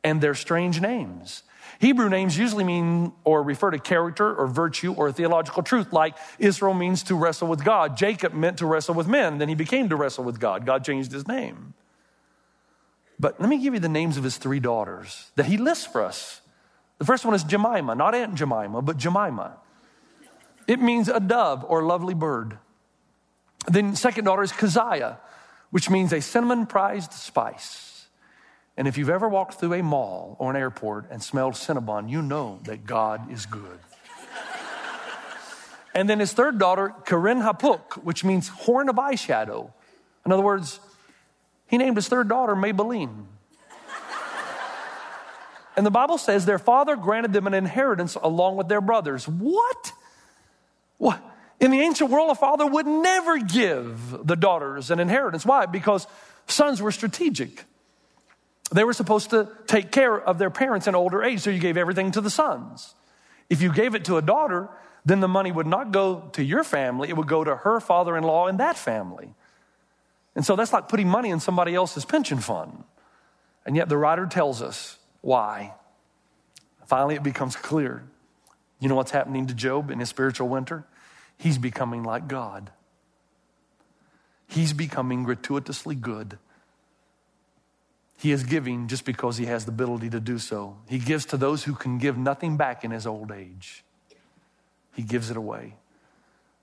And 0.03 0.23
they're 0.23 0.35
strange 0.35 0.81
names. 0.81 1.43
Hebrew 1.79 2.09
names 2.09 2.39
usually 2.39 2.65
mean 2.65 3.13
or 3.23 3.43
refer 3.43 3.71
to 3.71 3.79
character 3.79 4.35
or 4.35 4.47
virtue 4.47 4.95
or 4.95 5.13
theological 5.13 5.63
truth, 5.63 5.93
like 5.93 6.17
Israel 6.39 6.73
means 6.73 7.03
to 7.05 7.15
wrestle 7.15 7.49
with 7.49 7.63
God. 7.63 7.99
Jacob 7.99 8.33
meant 8.33 8.59
to 8.59 8.67
wrestle 8.67 8.95
with 8.95 9.07
men, 9.07 9.37
then 9.37 9.51
he 9.51 9.55
became 9.55 9.91
to 9.91 9.97
wrestle 9.97 10.25
with 10.25 10.41
God. 10.41 10.65
God 10.65 10.85
changed 10.85 11.13
his 11.13 11.29
name. 11.29 11.75
But 13.19 13.39
let 13.39 13.51
me 13.51 13.59
give 13.59 13.75
you 13.75 13.81
the 13.81 13.91
names 13.91 14.17
of 14.17 14.25
his 14.25 14.39
three 14.39 14.61
daughters 14.61 15.31
that 15.37 15.45
he 15.45 15.59
lists 15.59 15.85
for 15.85 16.03
us. 16.03 16.41
The 16.99 17.05
first 17.05 17.27
one 17.27 17.35
is 17.35 17.45
Jemima, 17.45 17.95
not 17.95 18.15
Aunt 18.15 18.35
Jemima, 18.35 18.81
but 18.81 18.97
Jemima. 18.97 19.59
It 20.71 20.81
means 20.81 21.09
a 21.09 21.19
dove 21.19 21.65
or 21.67 21.83
lovely 21.83 22.15
bird. 22.15 22.57
Then 23.67 23.97
second 23.97 24.25
daughter 24.25 24.45
is 24.45 24.53
Keziah, 24.53 25.19
which 25.71 25.91
means 25.91 26.13
a 26.13 26.21
cinnamon 26.21 26.65
prized 26.67 27.13
spice. 27.13 28.07
And 28.77 28.87
if 28.87 28.97
you've 28.97 29.11
ever 29.11 29.29
walked 29.29 29.55
through 29.55 29.75
a 29.75 29.83
mall 29.83 30.37
or 30.39 30.49
an 30.49 30.57
airport 30.57 31.11
and 31.11 31.21
smelled 31.21 31.55
Cinnabon, 31.55 32.09
you 32.09 32.23
know 32.23 32.61
that 32.67 32.87
God 32.87 33.33
is 33.33 33.47
good. 33.47 33.81
and 35.93 36.09
then 36.09 36.21
his 36.21 36.33
third 36.33 36.61
daughter, 36.61 36.95
Keren 37.05 37.41
Happuch, 37.41 38.05
which 38.05 38.23
means 38.23 38.47
horn 38.47 38.89
of 38.89 38.95
eyeshadow. 38.95 39.73
In 40.25 40.31
other 40.31 40.45
words, 40.45 40.79
he 41.67 41.79
named 41.79 41.97
his 41.97 42.07
third 42.07 42.29
daughter 42.29 42.55
Maybelline. 42.55 43.25
and 45.77 45.85
the 45.85 45.91
Bible 45.91 46.17
says 46.17 46.47
their 46.47 46.61
father 46.61 46.95
granted 46.95 47.33
them 47.33 47.49
an 47.49 47.55
inheritance 47.55 48.15
along 48.15 48.55
with 48.55 48.69
their 48.69 48.81
brothers. 48.81 49.27
What? 49.27 49.95
What? 51.01 51.19
In 51.61 51.71
the 51.71 51.81
ancient 51.81 52.11
world, 52.11 52.31
a 52.31 52.35
father 52.35 52.67
would 52.67 52.87
never 52.87 53.39
give 53.39 54.27
the 54.27 54.37
daughters 54.37 54.91
an 54.91 55.01
inheritance. 55.01 55.47
Why? 55.47 55.65
Because 55.65 56.07
sons 56.47 56.83
were 56.83 56.93
strategic. 56.93 57.65
They 58.71 58.85
were 58.85 58.93
supposed 58.93 59.31
to 59.31 59.49
take 59.67 59.91
care 59.91 60.15
of 60.21 60.37
their 60.37 60.51
parents 60.51 60.87
in 60.87 60.95
older 60.95 61.23
age, 61.25 61.41
so 61.41 61.49
you 61.49 61.59
gave 61.59 61.79
everything 61.79 62.13
to 62.13 62.21
the 62.21 62.29
sons. 62.29 62.95
If 63.49 63.63
you 63.63 63.73
gave 63.73 63.95
it 63.95 64.05
to 64.05 64.19
a 64.19 64.23
daughter, 64.23 64.69
then 65.07 65.21
the 65.21 65.29
money 65.29 65.51
would 65.51 65.67
not 65.67 65.91
go 65.91 66.29
to 66.35 66.45
your 66.45 66.63
family, 66.63 67.09
it 67.09 67.17
would 67.17 67.27
go 67.27 67.43
to 67.45 67.57
her 67.57 67.81
father 67.81 68.15
in 68.15 68.25
law 68.25 68.47
and 68.47 68.61
that 68.61 68.77
family. 68.77 69.35
And 70.37 70.45
so 70.45 70.55
that's 70.55 70.75
like 70.75 70.89
putting 70.89 71.09
money 71.09 71.31
in 71.31 71.41
somebody 71.41 71.75
else's 71.75 72.05
pension 72.05 72.41
fund. 72.41 72.85
And 73.65 73.75
yet 73.75 73.89
the 73.89 73.97
writer 73.97 74.27
tells 74.27 74.61
us 74.61 74.99
why. 75.23 75.73
Finally, 76.87 77.15
it 77.15 77.23
becomes 77.23 77.57
clear. 77.57 78.05
You 78.81 78.89
know 78.89 78.95
what's 78.95 79.11
happening 79.11 79.47
to 79.47 79.55
Job 79.55 79.91
in 79.91 79.99
his 79.99 80.11
spiritual 80.11 80.49
winter? 80.49 80.85
He's 81.41 81.57
becoming 81.57 82.03
like 82.03 82.29
God. 82.29 82.71
He's 84.47 84.75
becoming 84.75 85.23
gratuitously 85.23 85.95
good. 85.95 86.37
He 88.19 88.31
is 88.31 88.43
giving 88.43 88.89
just 88.89 89.07
because 89.07 89.39
he 89.39 89.47
has 89.47 89.65
the 89.65 89.73
ability 89.73 90.11
to 90.11 90.21
do 90.21 90.39
so. 90.39 90.77
He 90.87 90.99
gives 90.99 91.25
to 91.27 91.39
those 91.39 91.65
who 91.65 91.75
can 91.75 91.97
give 91.97 92.19
nothing 92.19 92.59
back 92.59 92.85
in 92.85 92.91
his 92.91 93.07
old 93.07 93.33
age. 93.33 93.83
He 94.95 95.01
gives 95.01 95.31
it 95.31 95.39
away. 95.39 95.77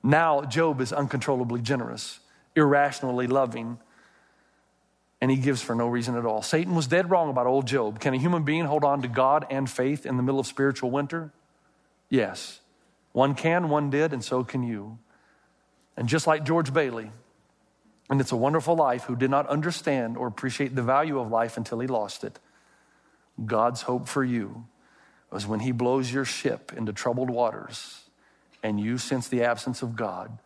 Now, 0.03 0.43
Job 0.43 0.79
is 0.79 0.93
uncontrollably 0.93 1.61
generous, 1.61 2.19
irrationally 2.55 3.25
loving, 3.25 3.79
and 5.19 5.31
he 5.31 5.37
gives 5.37 5.63
for 5.63 5.73
no 5.73 5.87
reason 5.87 6.15
at 6.15 6.23
all. 6.23 6.43
Satan 6.43 6.75
was 6.75 6.85
dead 6.85 7.09
wrong 7.09 7.31
about 7.31 7.47
old 7.47 7.65
Job. 7.65 7.99
Can 7.99 8.13
a 8.13 8.17
human 8.17 8.43
being 8.43 8.65
hold 8.65 8.83
on 8.83 9.01
to 9.01 9.07
God 9.07 9.47
and 9.49 9.67
faith 9.67 10.05
in 10.05 10.17
the 10.17 10.23
middle 10.23 10.39
of 10.39 10.45
spiritual 10.45 10.91
winter? 10.91 11.31
Yes. 12.11 12.59
One 13.17 13.33
can, 13.33 13.69
one 13.69 13.89
did, 13.89 14.13
and 14.13 14.23
so 14.23 14.43
can 14.43 14.61
you. 14.61 14.99
And 15.97 16.07
just 16.07 16.27
like 16.27 16.45
George 16.45 16.71
Bailey, 16.71 17.09
and 18.11 18.21
it's 18.21 18.31
a 18.31 18.35
wonderful 18.35 18.75
life 18.75 19.05
who 19.05 19.15
did 19.15 19.31
not 19.31 19.47
understand 19.47 20.17
or 20.17 20.27
appreciate 20.27 20.75
the 20.75 20.83
value 20.83 21.19
of 21.19 21.31
life 21.31 21.57
until 21.57 21.79
he 21.79 21.87
lost 21.87 22.23
it. 22.23 22.37
God's 23.43 23.81
hope 23.81 24.07
for 24.07 24.23
you 24.23 24.67
was 25.31 25.47
when 25.47 25.61
he 25.61 25.71
blows 25.71 26.13
your 26.13 26.25
ship 26.25 26.71
into 26.77 26.93
troubled 26.93 27.31
waters 27.31 28.03
and 28.61 28.79
you 28.79 28.99
sense 28.99 29.27
the 29.27 29.41
absence 29.41 29.81
of 29.81 29.95
God, 29.95 30.37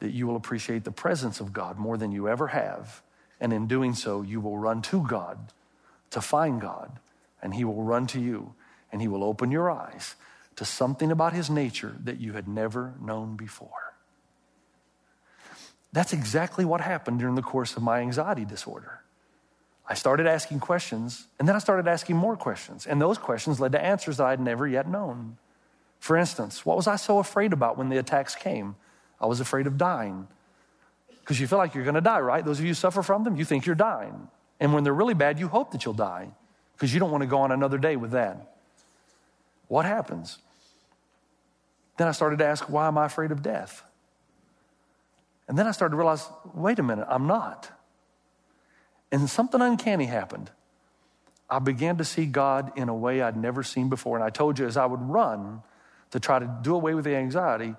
that 0.00 0.12
you 0.12 0.26
will 0.26 0.36
appreciate 0.36 0.84
the 0.84 0.90
presence 0.90 1.38
of 1.38 1.52
God 1.52 1.76
more 1.76 1.98
than 1.98 2.12
you 2.12 2.30
ever 2.30 2.46
have. 2.46 3.02
And 3.42 3.52
in 3.52 3.66
doing 3.66 3.92
so, 3.92 4.22
you 4.22 4.40
will 4.40 4.56
run 4.56 4.80
to 4.88 5.06
God 5.06 5.52
to 6.12 6.22
find 6.22 6.62
God, 6.62 6.98
and 7.42 7.54
he 7.54 7.64
will 7.64 7.82
run 7.82 8.06
to 8.06 8.18
you, 8.18 8.54
and 8.90 9.02
he 9.02 9.08
will 9.08 9.22
open 9.22 9.50
your 9.50 9.70
eyes 9.70 10.16
to 10.56 10.64
something 10.64 11.12
about 11.12 11.32
his 11.32 11.50
nature 11.50 11.94
that 12.04 12.18
you 12.18 12.32
had 12.32 12.48
never 12.48 12.94
known 13.00 13.36
before. 13.36 13.94
That's 15.92 16.12
exactly 16.12 16.64
what 16.64 16.80
happened 16.80 17.20
during 17.20 17.36
the 17.36 17.42
course 17.42 17.76
of 17.76 17.82
my 17.82 18.00
anxiety 18.00 18.44
disorder. 18.44 19.00
I 19.88 19.94
started 19.94 20.26
asking 20.26 20.60
questions, 20.60 21.28
and 21.38 21.46
then 21.46 21.54
I 21.54 21.58
started 21.60 21.88
asking 21.88 22.16
more 22.16 22.36
questions. 22.36 22.86
And 22.86 23.00
those 23.00 23.18
questions 23.18 23.60
led 23.60 23.72
to 23.72 23.82
answers 23.82 24.16
that 24.16 24.26
I 24.26 24.30
had 24.30 24.40
never 24.40 24.66
yet 24.66 24.88
known. 24.88 25.38
For 26.00 26.16
instance, 26.16 26.66
what 26.66 26.76
was 26.76 26.86
I 26.86 26.96
so 26.96 27.18
afraid 27.18 27.52
about 27.52 27.78
when 27.78 27.88
the 27.88 27.98
attacks 27.98 28.34
came? 28.34 28.76
I 29.20 29.26
was 29.26 29.40
afraid 29.40 29.66
of 29.66 29.78
dying. 29.78 30.26
Because 31.20 31.40
you 31.40 31.46
feel 31.46 31.58
like 31.58 31.74
you're 31.74 31.84
going 31.84 31.94
to 31.94 32.00
die, 32.00 32.20
right? 32.20 32.44
Those 32.44 32.58
of 32.58 32.64
you 32.64 32.70
who 32.70 32.74
suffer 32.74 33.02
from 33.02 33.24
them, 33.24 33.36
you 33.36 33.44
think 33.44 33.64
you're 33.64 33.74
dying. 33.74 34.28
And 34.60 34.72
when 34.72 34.84
they're 34.84 34.94
really 34.94 35.14
bad, 35.14 35.38
you 35.38 35.48
hope 35.48 35.70
that 35.72 35.84
you'll 35.84 35.94
die 35.94 36.28
because 36.74 36.92
you 36.92 37.00
don't 37.00 37.10
want 37.10 37.22
to 37.22 37.26
go 37.26 37.38
on 37.38 37.52
another 37.52 37.78
day 37.78 37.96
with 37.96 38.10
that. 38.10 38.54
What 39.68 39.84
happens? 39.84 40.38
Then 41.96 42.08
I 42.08 42.12
started 42.12 42.38
to 42.40 42.46
ask, 42.46 42.68
why 42.68 42.86
am 42.86 42.98
I 42.98 43.06
afraid 43.06 43.32
of 43.32 43.42
death? 43.42 43.82
And 45.48 45.58
then 45.58 45.66
I 45.66 45.70
started 45.70 45.92
to 45.92 45.96
realize 45.96 46.28
wait 46.54 46.78
a 46.78 46.82
minute, 46.82 47.06
I'm 47.08 47.26
not. 47.26 47.70
And 49.12 49.28
something 49.30 49.60
uncanny 49.60 50.06
happened. 50.06 50.50
I 51.48 51.60
began 51.60 51.96
to 51.98 52.04
see 52.04 52.26
God 52.26 52.72
in 52.76 52.88
a 52.88 52.94
way 52.94 53.22
I'd 53.22 53.36
never 53.36 53.62
seen 53.62 53.88
before. 53.88 54.16
And 54.16 54.24
I 54.24 54.30
told 54.30 54.58
you, 54.58 54.66
as 54.66 54.76
I 54.76 54.84
would 54.84 55.00
run 55.00 55.62
to 56.10 56.18
try 56.18 56.38
to 56.38 56.58
do 56.62 56.74
away 56.74 56.94
with 56.94 57.04
the 57.04 57.14
anxiety, 57.14 57.76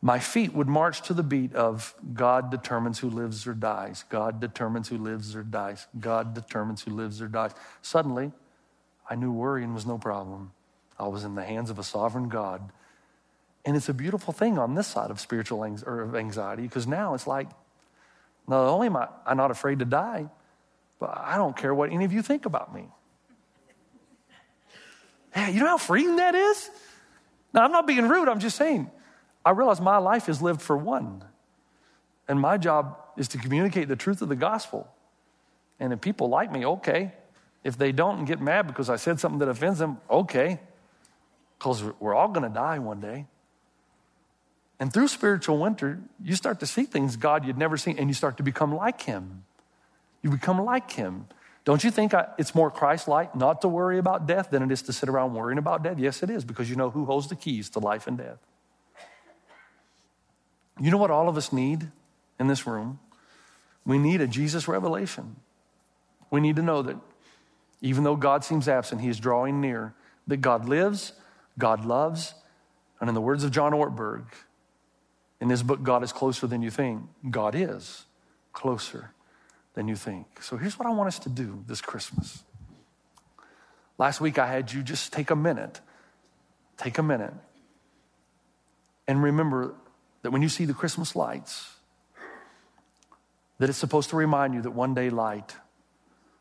my 0.00 0.18
feet 0.18 0.54
would 0.54 0.68
march 0.68 1.02
to 1.02 1.14
the 1.14 1.22
beat 1.22 1.54
of 1.54 1.94
God 2.14 2.50
determines 2.50 3.00
who 3.00 3.10
lives 3.10 3.46
or 3.46 3.52
dies. 3.52 4.04
God 4.08 4.40
determines 4.40 4.88
who 4.88 4.96
lives 4.96 5.36
or 5.36 5.42
dies. 5.42 5.86
God 5.98 6.34
determines 6.34 6.82
who 6.82 6.92
lives 6.92 7.20
or 7.20 7.28
dies. 7.28 7.50
Suddenly, 7.82 8.32
I 9.10 9.16
knew 9.16 9.32
worrying 9.32 9.74
was 9.74 9.86
no 9.86 9.98
problem. 9.98 10.52
I 10.98 11.08
was 11.08 11.24
in 11.24 11.34
the 11.34 11.44
hands 11.44 11.68
of 11.68 11.78
a 11.78 11.84
sovereign 11.84 12.28
God 12.28 12.72
and 13.64 13.76
it's 13.76 13.88
a 13.88 13.94
beautiful 13.94 14.32
thing 14.32 14.58
on 14.58 14.74
this 14.74 14.86
side 14.86 15.10
of 15.10 15.20
spiritual 15.20 15.64
anxiety 15.64 16.62
because 16.62 16.86
now 16.86 17.14
it's 17.14 17.26
like, 17.26 17.48
not 18.46 18.66
only 18.66 18.86
am 18.86 18.96
I 18.96 19.08
I'm 19.26 19.36
not 19.36 19.50
afraid 19.50 19.80
to 19.80 19.84
die, 19.84 20.28
but 20.98 21.16
I 21.16 21.36
don't 21.36 21.56
care 21.56 21.74
what 21.74 21.92
any 21.92 22.04
of 22.04 22.12
you 22.12 22.22
think 22.22 22.46
about 22.46 22.74
me. 22.74 22.88
Yeah, 25.36 25.48
you 25.48 25.60
know 25.60 25.66
how 25.66 25.78
freeing 25.78 26.16
that 26.16 26.34
is? 26.34 26.70
Now, 27.52 27.64
I'm 27.64 27.72
not 27.72 27.86
being 27.86 28.08
rude, 28.08 28.28
I'm 28.28 28.40
just 28.40 28.56
saying, 28.56 28.90
I 29.44 29.50
realize 29.50 29.80
my 29.80 29.98
life 29.98 30.28
is 30.28 30.42
lived 30.42 30.60
for 30.60 30.76
one. 30.76 31.24
And 32.26 32.40
my 32.40 32.58
job 32.58 32.96
is 33.16 33.28
to 33.28 33.38
communicate 33.38 33.88
the 33.88 33.96
truth 33.96 34.20
of 34.20 34.28
the 34.28 34.36
gospel. 34.36 34.88
And 35.80 35.92
if 35.92 36.00
people 36.00 36.28
like 36.28 36.52
me, 36.52 36.66
okay. 36.66 37.12
If 37.64 37.78
they 37.78 37.92
don't 37.92 38.18
and 38.18 38.26
get 38.26 38.40
mad 38.40 38.66
because 38.66 38.90
I 38.90 38.96
said 38.96 39.18
something 39.18 39.38
that 39.38 39.48
offends 39.48 39.78
them, 39.78 39.98
okay. 40.10 40.60
Because 41.58 41.82
we're 41.98 42.14
all 42.14 42.28
going 42.28 42.46
to 42.46 42.54
die 42.54 42.78
one 42.78 43.00
day. 43.00 43.26
And 44.80 44.92
through 44.92 45.08
spiritual 45.08 45.58
winter, 45.58 46.00
you 46.22 46.36
start 46.36 46.60
to 46.60 46.66
see 46.66 46.84
things 46.84 47.16
God 47.16 47.44
you'd 47.44 47.58
never 47.58 47.76
seen, 47.76 47.98
and 47.98 48.08
you 48.08 48.14
start 48.14 48.36
to 48.36 48.42
become 48.42 48.74
like 48.74 49.02
Him. 49.02 49.44
You 50.22 50.30
become 50.30 50.64
like 50.64 50.92
Him. 50.92 51.26
Don't 51.64 51.82
you 51.84 51.90
think 51.90 52.14
it's 52.38 52.54
more 52.54 52.70
Christ 52.70 53.08
like 53.08 53.34
not 53.34 53.60
to 53.62 53.68
worry 53.68 53.98
about 53.98 54.26
death 54.26 54.50
than 54.50 54.62
it 54.62 54.70
is 54.70 54.82
to 54.82 54.92
sit 54.92 55.08
around 55.08 55.34
worrying 55.34 55.58
about 55.58 55.82
death? 55.82 55.98
Yes, 55.98 56.22
it 56.22 56.30
is, 56.30 56.44
because 56.44 56.70
you 56.70 56.76
know 56.76 56.90
who 56.90 57.04
holds 57.04 57.28
the 57.28 57.36
keys 57.36 57.68
to 57.70 57.78
life 57.78 58.06
and 58.06 58.16
death. 58.16 58.38
You 60.80 60.90
know 60.90 60.96
what 60.96 61.10
all 61.10 61.28
of 61.28 61.36
us 61.36 61.52
need 61.52 61.90
in 62.38 62.46
this 62.46 62.66
room? 62.66 63.00
We 63.84 63.98
need 63.98 64.20
a 64.20 64.28
Jesus 64.28 64.68
revelation. 64.68 65.36
We 66.30 66.40
need 66.40 66.56
to 66.56 66.62
know 66.62 66.82
that 66.82 66.96
even 67.80 68.04
though 68.04 68.16
God 68.16 68.44
seems 68.44 68.68
absent, 68.68 69.00
He 69.00 69.08
is 69.08 69.18
drawing 69.18 69.60
near, 69.60 69.94
that 70.26 70.38
God 70.38 70.68
lives, 70.68 71.14
God 71.58 71.84
loves, 71.84 72.34
and 73.00 73.08
in 73.08 73.14
the 73.14 73.20
words 73.20 73.44
of 73.44 73.50
John 73.50 73.72
Ortberg, 73.72 74.24
in 75.40 75.48
this 75.48 75.62
book, 75.62 75.82
God 75.82 76.02
is 76.02 76.12
closer 76.12 76.46
than 76.46 76.62
you 76.62 76.70
think. 76.70 77.02
God 77.30 77.54
is 77.54 78.04
closer 78.52 79.12
than 79.74 79.88
you 79.88 79.96
think. 79.96 80.42
So 80.42 80.56
here's 80.56 80.78
what 80.78 80.86
I 80.86 80.90
want 80.90 81.08
us 81.08 81.18
to 81.20 81.28
do 81.28 81.62
this 81.66 81.80
Christmas. 81.80 82.42
Last 83.96 84.20
week, 84.20 84.38
I 84.38 84.46
had 84.46 84.72
you 84.72 84.82
just 84.82 85.12
take 85.12 85.30
a 85.30 85.36
minute, 85.36 85.80
take 86.76 86.98
a 86.98 87.02
minute, 87.02 87.34
and 89.06 89.22
remember 89.22 89.74
that 90.22 90.30
when 90.30 90.42
you 90.42 90.48
see 90.48 90.64
the 90.64 90.74
Christmas 90.74 91.16
lights, 91.16 91.76
that 93.58 93.68
it's 93.68 93.78
supposed 93.78 94.10
to 94.10 94.16
remind 94.16 94.54
you 94.54 94.62
that 94.62 94.70
one 94.70 94.94
day 94.94 95.10
light, 95.10 95.56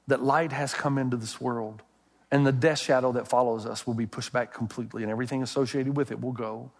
that 0.07 0.21
light 0.23 0.51
has 0.51 0.73
come 0.73 0.97
into 0.97 1.17
this 1.17 1.41
world, 1.41 1.81
and 2.31 2.45
the 2.45 2.51
death 2.51 2.79
shadow 2.79 3.11
that 3.13 3.27
follows 3.27 3.65
us 3.65 3.87
will 3.87 3.93
be 3.93 4.05
pushed 4.05 4.33
back 4.33 4.53
completely, 4.53 5.01
and 5.01 5.11
everything 5.11 5.41
associated 5.41 5.95
with 5.95 6.11
it 6.11 6.21
will 6.21 6.31
go. 6.31 6.71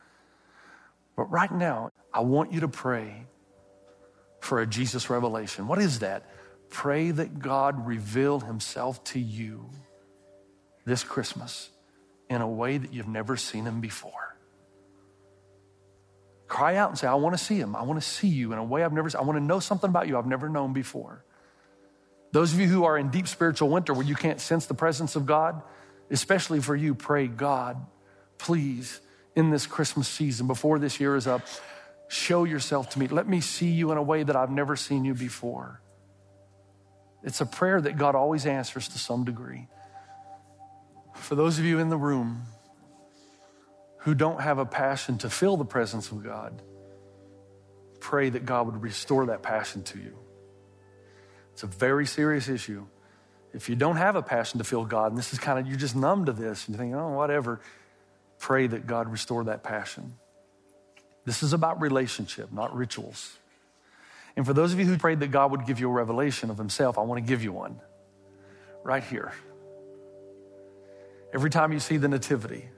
But 1.17 1.31
right 1.31 1.51
now, 1.51 1.89
I 2.13 2.21
want 2.21 2.53
you 2.53 2.61
to 2.61 2.67
pray 2.67 3.25
for 4.39 4.61
a 4.61 4.67
Jesus 4.67 5.09
revelation. 5.09 5.67
What 5.67 5.79
is 5.79 5.99
that? 5.99 6.29
Pray 6.69 7.11
that 7.11 7.39
God 7.39 7.87
reveal 7.87 8.39
himself 8.39 9.03
to 9.05 9.19
you 9.19 9.69
this 10.85 11.03
Christmas 11.03 11.69
in 12.29 12.41
a 12.41 12.47
way 12.47 12.77
that 12.77 12.93
you've 12.93 13.07
never 13.07 13.35
seen 13.35 13.65
him 13.65 13.81
before. 13.81 14.37
Cry 16.47 16.75
out 16.75 16.89
and 16.89 16.97
say, 16.97 17.07
I 17.07 17.15
want 17.15 17.37
to 17.37 17.43
see 17.43 17.59
him. 17.59 17.75
I 17.75 17.81
want 17.81 18.01
to 18.01 18.07
see 18.07 18.27
you 18.27 18.53
in 18.53 18.59
a 18.59 18.63
way 18.63 18.83
I've 18.83 18.93
never. 18.93 19.09
I 19.17 19.23
want 19.23 19.37
to 19.37 19.43
know 19.43 19.59
something 19.59 19.89
about 19.89 20.07
you 20.07 20.17
I've 20.17 20.27
never 20.27 20.47
known 20.47 20.71
before. 20.71 21.25
Those 22.31 22.53
of 22.53 22.59
you 22.59 22.67
who 22.67 22.85
are 22.85 22.97
in 22.97 23.09
deep 23.09 23.27
spiritual 23.27 23.69
winter 23.69 23.93
where 23.93 24.05
you 24.05 24.15
can't 24.15 24.39
sense 24.39 24.65
the 24.65 24.73
presence 24.73 25.15
of 25.15 25.25
God, 25.25 25.61
especially 26.11 26.61
for 26.61 26.75
you, 26.75 26.93
pray, 26.93 27.27
God, 27.27 27.85
please, 28.37 29.01
in 29.37 29.51
this 29.51 29.67
Christmas 29.67 30.07
season, 30.07 30.47
before 30.47 30.79
this 30.79 30.99
year 30.99 31.15
is 31.15 31.27
up, 31.27 31.43
show 32.07 32.43
yourself 32.43 32.89
to 32.89 32.99
me. 32.99 33.07
Let 33.07 33.27
me 33.27 33.39
see 33.39 33.69
you 33.69 33.91
in 33.91 33.97
a 33.99 34.01
way 34.01 34.23
that 34.23 34.35
I've 34.35 34.49
never 34.49 34.75
seen 34.75 35.05
you 35.05 35.13
before. 35.13 35.79
It's 37.21 37.39
a 37.39 37.45
prayer 37.45 37.79
that 37.79 37.97
God 37.97 38.15
always 38.15 38.47
answers 38.47 38.87
to 38.87 38.97
some 38.97 39.25
degree. 39.25 39.67
For 41.13 41.35
those 41.35 41.59
of 41.59 41.65
you 41.65 41.77
in 41.77 41.89
the 41.89 41.97
room 41.97 42.45
who 43.99 44.15
don't 44.15 44.41
have 44.41 44.57
a 44.57 44.65
passion 44.65 45.19
to 45.19 45.29
feel 45.29 45.55
the 45.55 45.65
presence 45.65 46.09
of 46.11 46.23
God, 46.23 46.59
pray 47.99 48.31
that 48.31 48.43
God 48.43 48.65
would 48.65 48.81
restore 48.81 49.27
that 49.27 49.43
passion 49.43 49.83
to 49.83 49.99
you. 49.99 50.17
It's 51.53 51.61
a 51.61 51.67
very 51.67 52.07
serious 52.07 52.49
issue. 52.49 52.87
If 53.53 53.69
you 53.69 53.75
don't 53.75 53.97
have 53.97 54.15
a 54.15 54.23
passion 54.23 54.57
to 54.57 54.63
feel 54.63 54.83
God, 54.83 55.11
and 55.11 55.17
this 55.17 55.31
is 55.31 55.37
kind 55.37 55.59
of, 55.59 55.67
you're 55.67 55.77
just 55.77 55.95
numb 55.95 56.25
to 56.25 56.33
this, 56.33 56.65
and 56.65 56.75
you 56.75 56.79
think, 56.79 56.95
oh, 56.95 57.09
whatever, 57.09 57.61
pray 58.39 58.67
that 58.67 58.87
God 58.87 59.09
restore 59.09 59.45
that 59.45 59.63
passion. 59.63 60.13
This 61.25 61.43
is 61.43 61.53
about 61.53 61.81
relationship, 61.81 62.51
not 62.51 62.75
rituals. 62.75 63.37
And 64.35 64.45
for 64.45 64.53
those 64.53 64.71
of 64.71 64.79
you 64.79 64.85
who 64.85 64.97
prayed 64.97 65.19
that 65.19 65.31
God 65.31 65.51
would 65.51 65.65
give 65.65 65.79
you 65.79 65.89
a 65.89 65.91
revelation 65.91 66.49
of 66.49 66.57
Himself, 66.57 66.97
I 66.97 67.01
want 67.01 67.23
to 67.23 67.27
give 67.27 67.43
you 67.43 67.51
one 67.51 67.81
right 68.83 69.03
here. 69.03 69.33
Every 71.33 71.49
time 71.49 71.73
you 71.73 71.79
see 71.79 71.97
the 71.97 72.07
Nativity 72.07 72.69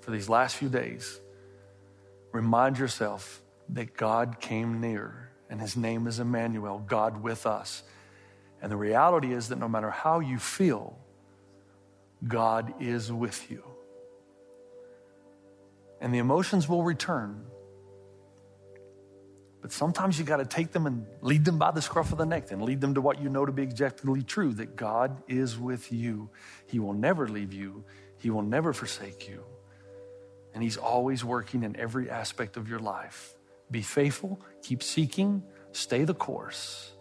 for 0.00 0.10
these 0.10 0.28
last 0.28 0.56
few 0.56 0.68
days, 0.68 1.18
remind 2.32 2.78
yourself 2.78 3.40
that 3.70 3.96
God 3.96 4.40
came 4.40 4.80
near 4.80 5.30
and 5.48 5.60
His 5.60 5.76
name 5.76 6.06
is 6.06 6.18
Emmanuel, 6.18 6.84
God 6.86 7.22
with 7.22 7.46
us. 7.46 7.84
And 8.60 8.70
the 8.70 8.76
reality 8.76 9.32
is 9.32 9.48
that 9.48 9.58
no 9.58 9.68
matter 9.68 9.90
how 9.90 10.20
you 10.20 10.38
feel, 10.38 10.98
God 12.26 12.74
is 12.80 13.12
with 13.12 13.50
you. 13.50 13.62
And 16.04 16.12
the 16.12 16.18
emotions 16.18 16.68
will 16.68 16.82
return. 16.82 17.46
But 19.62 19.72
sometimes 19.72 20.18
you 20.18 20.26
got 20.26 20.36
to 20.36 20.44
take 20.44 20.70
them 20.70 20.84
and 20.84 21.06
lead 21.22 21.46
them 21.46 21.56
by 21.56 21.70
the 21.70 21.80
scruff 21.80 22.12
of 22.12 22.18
the 22.18 22.26
neck 22.26 22.50
and 22.50 22.60
lead 22.60 22.82
them 22.82 22.92
to 22.92 23.00
what 23.00 23.22
you 23.22 23.30
know 23.30 23.46
to 23.46 23.52
be 23.52 23.62
objectively 23.62 24.22
true 24.22 24.52
that 24.52 24.76
God 24.76 25.22
is 25.28 25.58
with 25.58 25.90
you. 25.90 26.28
He 26.66 26.78
will 26.78 26.92
never 26.92 27.26
leave 27.26 27.54
you, 27.54 27.86
He 28.18 28.28
will 28.28 28.42
never 28.42 28.74
forsake 28.74 29.26
you. 29.30 29.44
And 30.52 30.62
He's 30.62 30.76
always 30.76 31.24
working 31.24 31.62
in 31.62 31.74
every 31.80 32.10
aspect 32.10 32.58
of 32.58 32.68
your 32.68 32.80
life. 32.80 33.32
Be 33.70 33.80
faithful, 33.80 34.42
keep 34.62 34.82
seeking, 34.82 35.42
stay 35.72 36.04
the 36.04 36.12
course, 36.12 36.92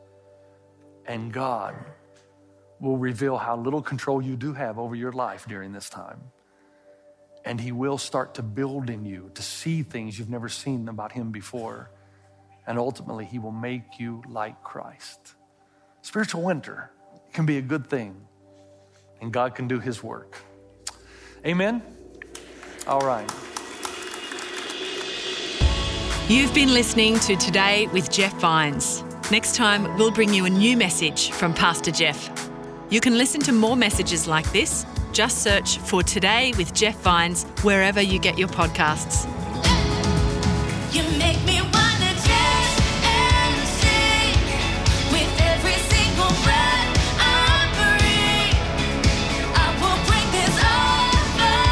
and 1.05 1.33
God 1.33 1.75
will 2.79 2.97
reveal 2.97 3.35
how 3.37 3.57
little 3.57 3.81
control 3.81 4.21
you 4.21 4.37
do 4.37 4.53
have 4.53 4.79
over 4.79 4.95
your 4.95 5.11
life 5.11 5.45
during 5.45 5.73
this 5.73 5.89
time. 5.89 6.21
And 7.45 7.59
He 7.59 7.71
will 7.71 7.97
start 7.97 8.35
to 8.35 8.43
build 8.43 8.89
in 8.89 9.05
you 9.05 9.31
to 9.35 9.41
see 9.41 9.83
things 9.83 10.17
you've 10.17 10.29
never 10.29 10.49
seen 10.49 10.87
about 10.87 11.11
Him 11.11 11.31
before. 11.31 11.91
And 12.65 12.77
ultimately, 12.79 13.25
He 13.25 13.39
will 13.39 13.51
make 13.51 13.99
you 13.99 14.23
like 14.27 14.63
Christ. 14.63 15.35
Spiritual 16.01 16.43
winter 16.43 16.91
can 17.33 17.45
be 17.45 17.57
a 17.57 17.61
good 17.61 17.87
thing, 17.89 18.15
and 19.21 19.31
God 19.33 19.55
can 19.55 19.67
do 19.67 19.79
His 19.79 20.03
work. 20.03 20.37
Amen? 21.45 21.81
All 22.87 23.01
right. 23.01 23.29
You've 26.29 26.53
been 26.53 26.73
listening 26.73 27.19
to 27.19 27.35
Today 27.35 27.87
with 27.87 28.09
Jeff 28.09 28.33
Vines. 28.39 29.03
Next 29.29 29.55
time, 29.55 29.97
we'll 29.97 30.11
bring 30.11 30.33
you 30.33 30.45
a 30.45 30.49
new 30.49 30.77
message 30.77 31.31
from 31.31 31.53
Pastor 31.53 31.91
Jeff. 31.91 32.49
You 32.89 33.01
can 33.01 33.17
listen 33.17 33.41
to 33.41 33.51
more 33.51 33.75
messages 33.75 34.27
like 34.27 34.49
this. 34.53 34.85
Just 35.13 35.43
search 35.43 35.77
for 35.77 36.01
Today 36.01 36.53
with 36.57 36.73
Jeff 36.73 36.95
Vines 37.01 37.43
wherever 37.61 38.01
you 38.01 38.17
get 38.17 38.35
your 38.39 38.47
podcasts. 38.47 39.27
You 40.91 41.03
make 41.19 41.37
me 41.45 41.61
wanna 41.61 42.13
dance 42.25 42.81
and 43.05 43.67
sing 43.77 44.33
with 45.13 45.39
every 45.39 45.77
single 45.93 46.33
breath 46.41 46.97
I 47.19 47.69
breathe. 47.77 48.57
I 49.53 49.69
will 49.77 49.99
bring 50.09 50.27
this 50.33 50.57
offering. 50.81 51.69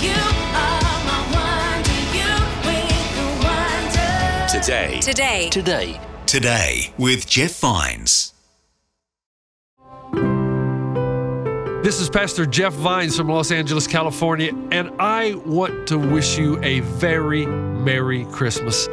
You 0.00 0.16
are 0.64 0.98
my 1.04 1.20
wonder. 1.36 2.00
You 2.16 2.32
with 2.64 3.04
the 3.18 3.28
wonder. 3.44 4.48
Today. 4.48 4.92
Today. 5.00 5.50
Today. 5.50 6.00
Today 6.24 6.94
with 6.96 7.26
Jeff 7.26 7.60
Vines. 7.60 8.23
This 11.84 12.00
is 12.00 12.08
Pastor 12.08 12.46
Jeff 12.46 12.72
Vines 12.72 13.14
from 13.14 13.28
Los 13.28 13.50
Angeles, 13.50 13.86
California, 13.86 14.52
and 14.70 14.90
I 14.98 15.34
want 15.44 15.86
to 15.88 15.98
wish 15.98 16.38
you 16.38 16.58
a 16.64 16.80
very 16.80 17.44
Merry 17.44 18.24
Christmas. 18.32 18.88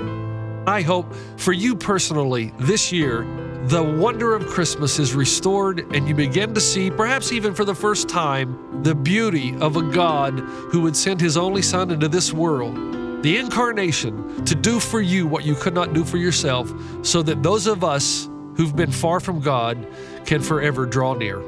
I 0.68 0.82
hope 0.82 1.16
for 1.38 1.54
you 1.54 1.74
personally 1.74 2.52
this 2.60 2.92
year, 2.92 3.22
the 3.68 3.82
wonder 3.82 4.36
of 4.36 4.46
Christmas 4.46 5.00
is 5.00 5.14
restored 5.14 5.96
and 5.96 6.06
you 6.06 6.14
begin 6.14 6.54
to 6.54 6.60
see, 6.60 6.92
perhaps 6.92 7.32
even 7.32 7.54
for 7.54 7.64
the 7.64 7.74
first 7.74 8.10
time, 8.10 8.84
the 8.84 8.94
beauty 8.94 9.56
of 9.62 9.78
a 9.78 9.84
God 9.84 10.40
who 10.40 10.82
would 10.82 10.98
send 10.98 11.22
his 11.22 11.38
only 11.38 11.62
Son 11.62 11.92
into 11.92 12.10
this 12.10 12.34
world, 12.34 12.76
the 13.24 13.38
incarnation, 13.38 14.44
to 14.44 14.54
do 14.54 14.82
for 14.82 15.00
you 15.00 15.26
what 15.26 15.46
you 15.46 15.56
could 15.56 15.74
not 15.74 15.94
do 15.94 16.04
for 16.04 16.18
yourself, 16.18 16.70
so 17.04 17.24
that 17.24 17.42
those 17.42 17.68
of 17.68 17.86
us 17.86 18.28
who've 18.58 18.76
been 18.76 18.92
far 18.92 19.22
from 19.22 19.40
God 19.40 19.88
can 20.26 20.42
forever 20.42 20.86
draw 20.86 21.14
near. 21.14 21.42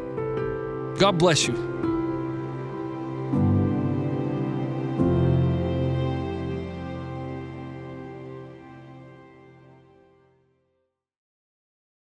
God 0.98 1.18
bless 1.18 1.48
you. 1.48 1.73